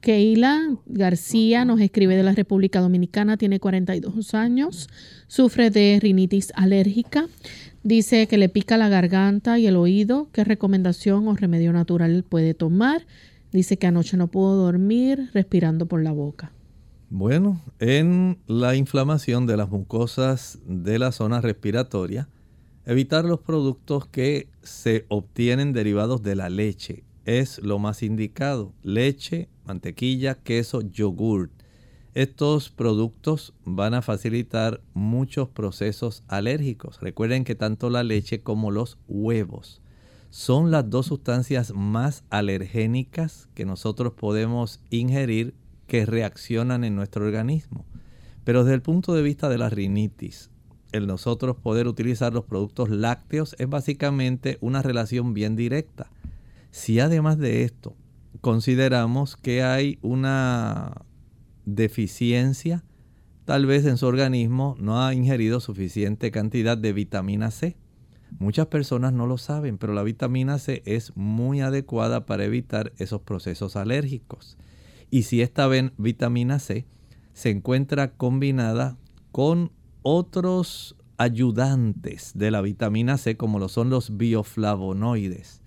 [0.00, 4.88] Keila García, nos escribe de la República Dominicana, tiene 42 años,
[5.28, 7.26] sufre de rinitis alérgica,
[7.84, 12.52] dice que le pica la garganta y el oído, qué recomendación o remedio natural puede
[12.52, 13.06] tomar,
[13.50, 16.52] dice que anoche no pudo dormir respirando por la boca.
[17.10, 22.28] Bueno, en la inflamación de las mucosas de la zona respiratoria,
[22.86, 28.72] evitar los productos que se obtienen derivados de la leche, es lo más indicado.
[28.82, 31.52] Leche, mantequilla, queso, yogurt.
[32.14, 37.00] Estos productos van a facilitar muchos procesos alérgicos.
[37.00, 39.80] Recuerden que tanto la leche como los huevos
[40.30, 45.54] son las dos sustancias más alergénicas que nosotros podemos ingerir
[45.86, 47.86] que reaccionan en nuestro organismo.
[48.44, 50.50] Pero desde el punto de vista de la rinitis,
[50.92, 56.10] el nosotros poder utilizar los productos lácteos es básicamente una relación bien directa.
[56.70, 57.96] Si además de esto
[58.40, 61.02] consideramos que hay una
[61.64, 62.84] deficiencia,
[63.44, 67.76] tal vez en su organismo no ha ingerido suficiente cantidad de vitamina C.
[68.38, 73.22] Muchas personas no lo saben, pero la vitamina C es muy adecuada para evitar esos
[73.22, 74.58] procesos alérgicos.
[75.14, 76.86] Y si esta vitamina C
[77.34, 78.98] se encuentra combinada
[79.30, 79.70] con
[80.02, 85.62] otros ayudantes de la vitamina C, como lo son los bioflavonoides,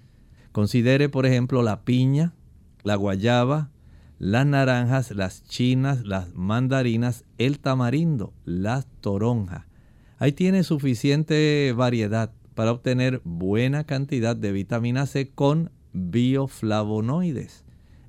[0.52, 2.34] Considere, por ejemplo, la piña,
[2.84, 3.72] la guayaba,
[4.20, 9.66] las naranjas, las chinas, las mandarinas, el tamarindo, la toronja.
[10.18, 17.64] Ahí tiene suficiente variedad para obtener buena cantidad de vitamina C con bioflavonoides.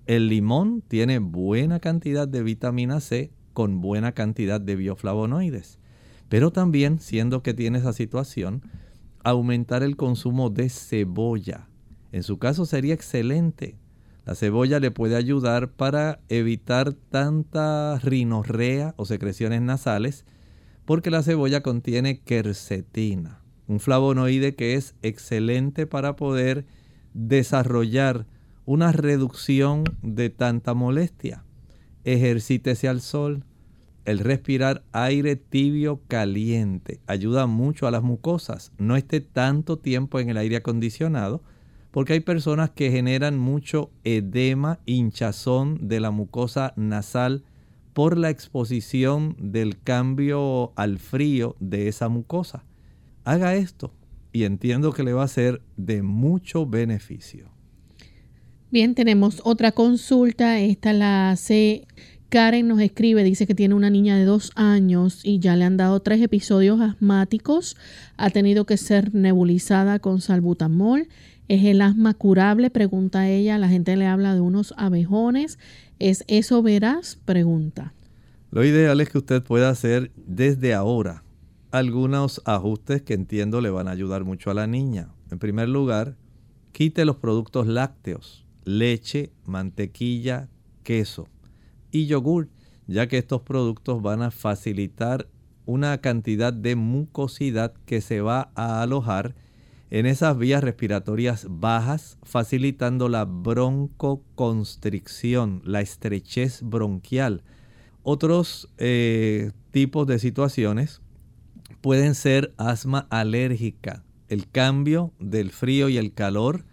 [0.09, 5.79] El limón tiene buena cantidad de vitamina C con buena cantidad de bioflavonoides.
[6.31, 8.63] Pero también, siendo que tiene esa situación,
[9.23, 11.69] aumentar el consumo de cebolla.
[12.11, 13.77] En su caso sería excelente.
[14.25, 20.25] La cebolla le puede ayudar para evitar tanta rinorrea o secreciones nasales
[20.87, 26.65] porque la cebolla contiene quercetina, un flavonoide que es excelente para poder
[27.13, 28.27] desarrollar
[28.69, 31.43] una reducción de tanta molestia.
[32.05, 33.45] Ejercítese al sol,
[34.05, 38.73] el respirar aire tibio caliente ayuda mucho a las mucosas.
[38.77, 41.43] No esté tanto tiempo en el aire acondicionado
[41.93, 47.45] porque hay personas que generan mucho edema, hinchazón de la mucosa nasal
[47.95, 52.67] por la exposición del cambio al frío de esa mucosa.
[53.25, 53.95] Haga esto
[54.31, 57.57] y entiendo que le va a ser de mucho beneficio.
[58.71, 60.61] Bien, tenemos otra consulta.
[60.61, 61.87] Esta la hace
[62.29, 65.79] Karen, nos escribe, dice que tiene una niña de dos años y ya le han
[65.79, 67.79] dado tres episodios asmáticos.
[68.19, 71.09] Ha tenido que ser nebulizada con salbutamol.
[71.49, 72.69] ¿Es el asma curable?
[72.69, 73.57] Pregunta ella.
[73.57, 75.59] La gente le habla de unos abejones.
[75.99, 77.17] ¿Es eso veraz?
[77.25, 77.95] Pregunta.
[78.51, 81.23] Lo ideal es que usted pueda hacer desde ahora
[81.71, 85.09] algunos ajustes que entiendo le van a ayudar mucho a la niña.
[85.31, 86.17] En primer lugar,
[86.73, 90.51] quite los productos lácteos, leche, mantequilla,
[90.83, 91.27] queso
[91.91, 92.51] y yogur,
[92.87, 95.29] ya que estos productos van a facilitar
[95.65, 99.35] una cantidad de mucosidad que se va a alojar
[99.91, 107.43] en esas vías respiratorias bajas, facilitando la broncoconstricción, la estrechez bronquial.
[108.03, 111.01] Otros eh, tipos de situaciones
[111.81, 116.67] pueden ser asma alérgica, el cambio del frío y el calor,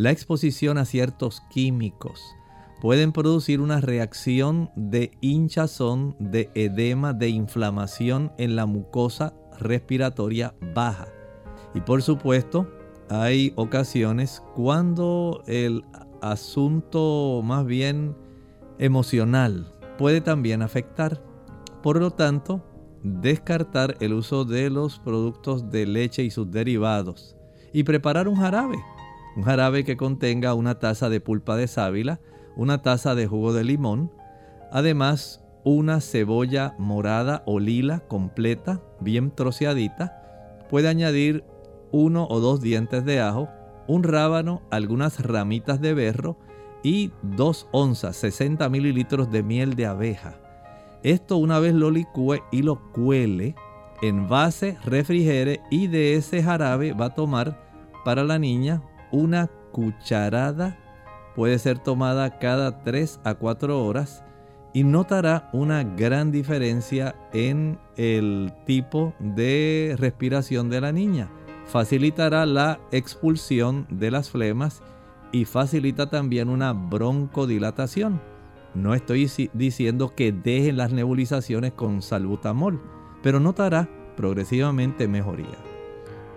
[0.00, 2.34] la exposición a ciertos químicos.
[2.80, 11.08] Pueden producir una reacción de hinchazón, de edema, de inflamación en la mucosa respiratoria baja.
[11.74, 12.66] Y por supuesto,
[13.10, 15.84] hay ocasiones cuando el
[16.22, 18.16] asunto más bien
[18.78, 21.22] emocional puede también afectar.
[21.82, 22.64] Por lo tanto,
[23.02, 27.36] descartar el uso de los productos de leche y sus derivados
[27.74, 28.78] y preparar un jarabe.
[29.36, 32.20] Un jarabe que contenga una taza de pulpa de sábila,
[32.56, 34.10] una taza de jugo de limón,
[34.72, 40.66] además una cebolla morada o lila completa, bien troceadita.
[40.68, 41.44] Puede añadir
[41.92, 43.48] uno o dos dientes de ajo,
[43.86, 46.38] un rábano, algunas ramitas de berro
[46.82, 50.34] y dos onzas, 60 mililitros de miel de abeja.
[51.02, 53.54] Esto una vez lo licúe y lo cuele,
[54.02, 57.58] envase, refrigere y de ese jarabe va a tomar
[58.04, 60.78] para la niña una cucharada.
[61.34, 64.24] Puede ser tomada cada 3 a 4 horas
[64.72, 71.28] y notará una gran diferencia en el tipo de respiración de la niña.
[71.66, 74.82] Facilitará la expulsión de las flemas
[75.32, 78.20] y facilita también una broncodilatación.
[78.74, 82.80] No estoy diciendo que dejen las nebulizaciones con salbutamol,
[83.22, 85.69] pero notará progresivamente mejoría.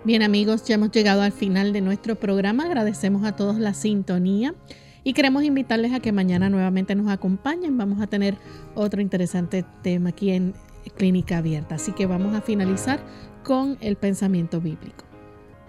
[0.04, 2.66] Bien amigos, ya hemos llegado al final de nuestro programa.
[2.66, 4.54] Agradecemos a todos la sintonía
[5.02, 7.78] y queremos invitarles a que mañana nuevamente nos acompañen.
[7.78, 8.36] Vamos a tener
[8.74, 10.52] otro interesante tema aquí en
[10.98, 11.76] Clínica Abierta.
[11.76, 13.00] Así que vamos a finalizar
[13.44, 15.06] con el pensamiento bíblico.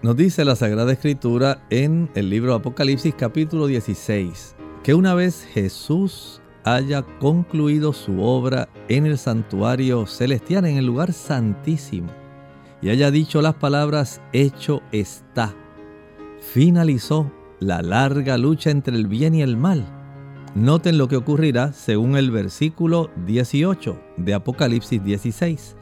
[0.02, 6.42] Nos dice la Sagrada Escritura en el libro Apocalipsis capítulo 16 que una vez Jesús
[6.62, 12.08] haya concluido su obra en el santuario celestial, en el lugar santísimo,
[12.82, 15.54] y haya dicho las palabras, hecho está.
[16.40, 19.84] Finalizó la larga lucha entre el bien y el mal.
[20.54, 25.76] Noten lo que ocurrirá según el versículo 18 de Apocalipsis 16.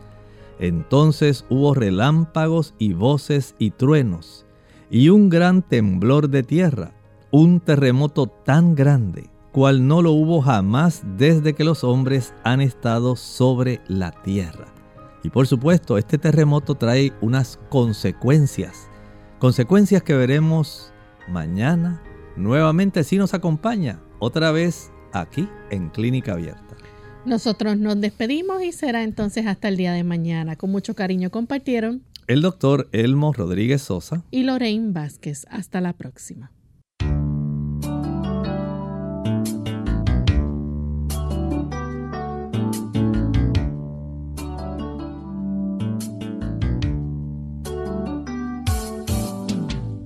[0.59, 4.47] Entonces hubo relámpagos y voces y truenos,
[4.91, 6.93] y un gran temblor de tierra,
[7.31, 13.15] un terremoto tan grande cual no lo hubo jamás desde que los hombres han estado
[13.15, 14.74] sobre la tierra.
[15.25, 18.91] Y por supuesto, este terremoto trae unas consecuencias,
[19.39, 20.93] consecuencias que veremos
[21.29, 22.03] mañana
[22.37, 26.77] nuevamente si nos acompaña otra vez aquí en Clínica Abierta.
[27.25, 30.57] Nosotros nos despedimos y será entonces hasta el día de mañana.
[30.57, 35.47] Con mucho cariño compartieron el doctor Elmo Rodríguez Sosa y Lorraine Vázquez.
[35.49, 36.53] Hasta la próxima.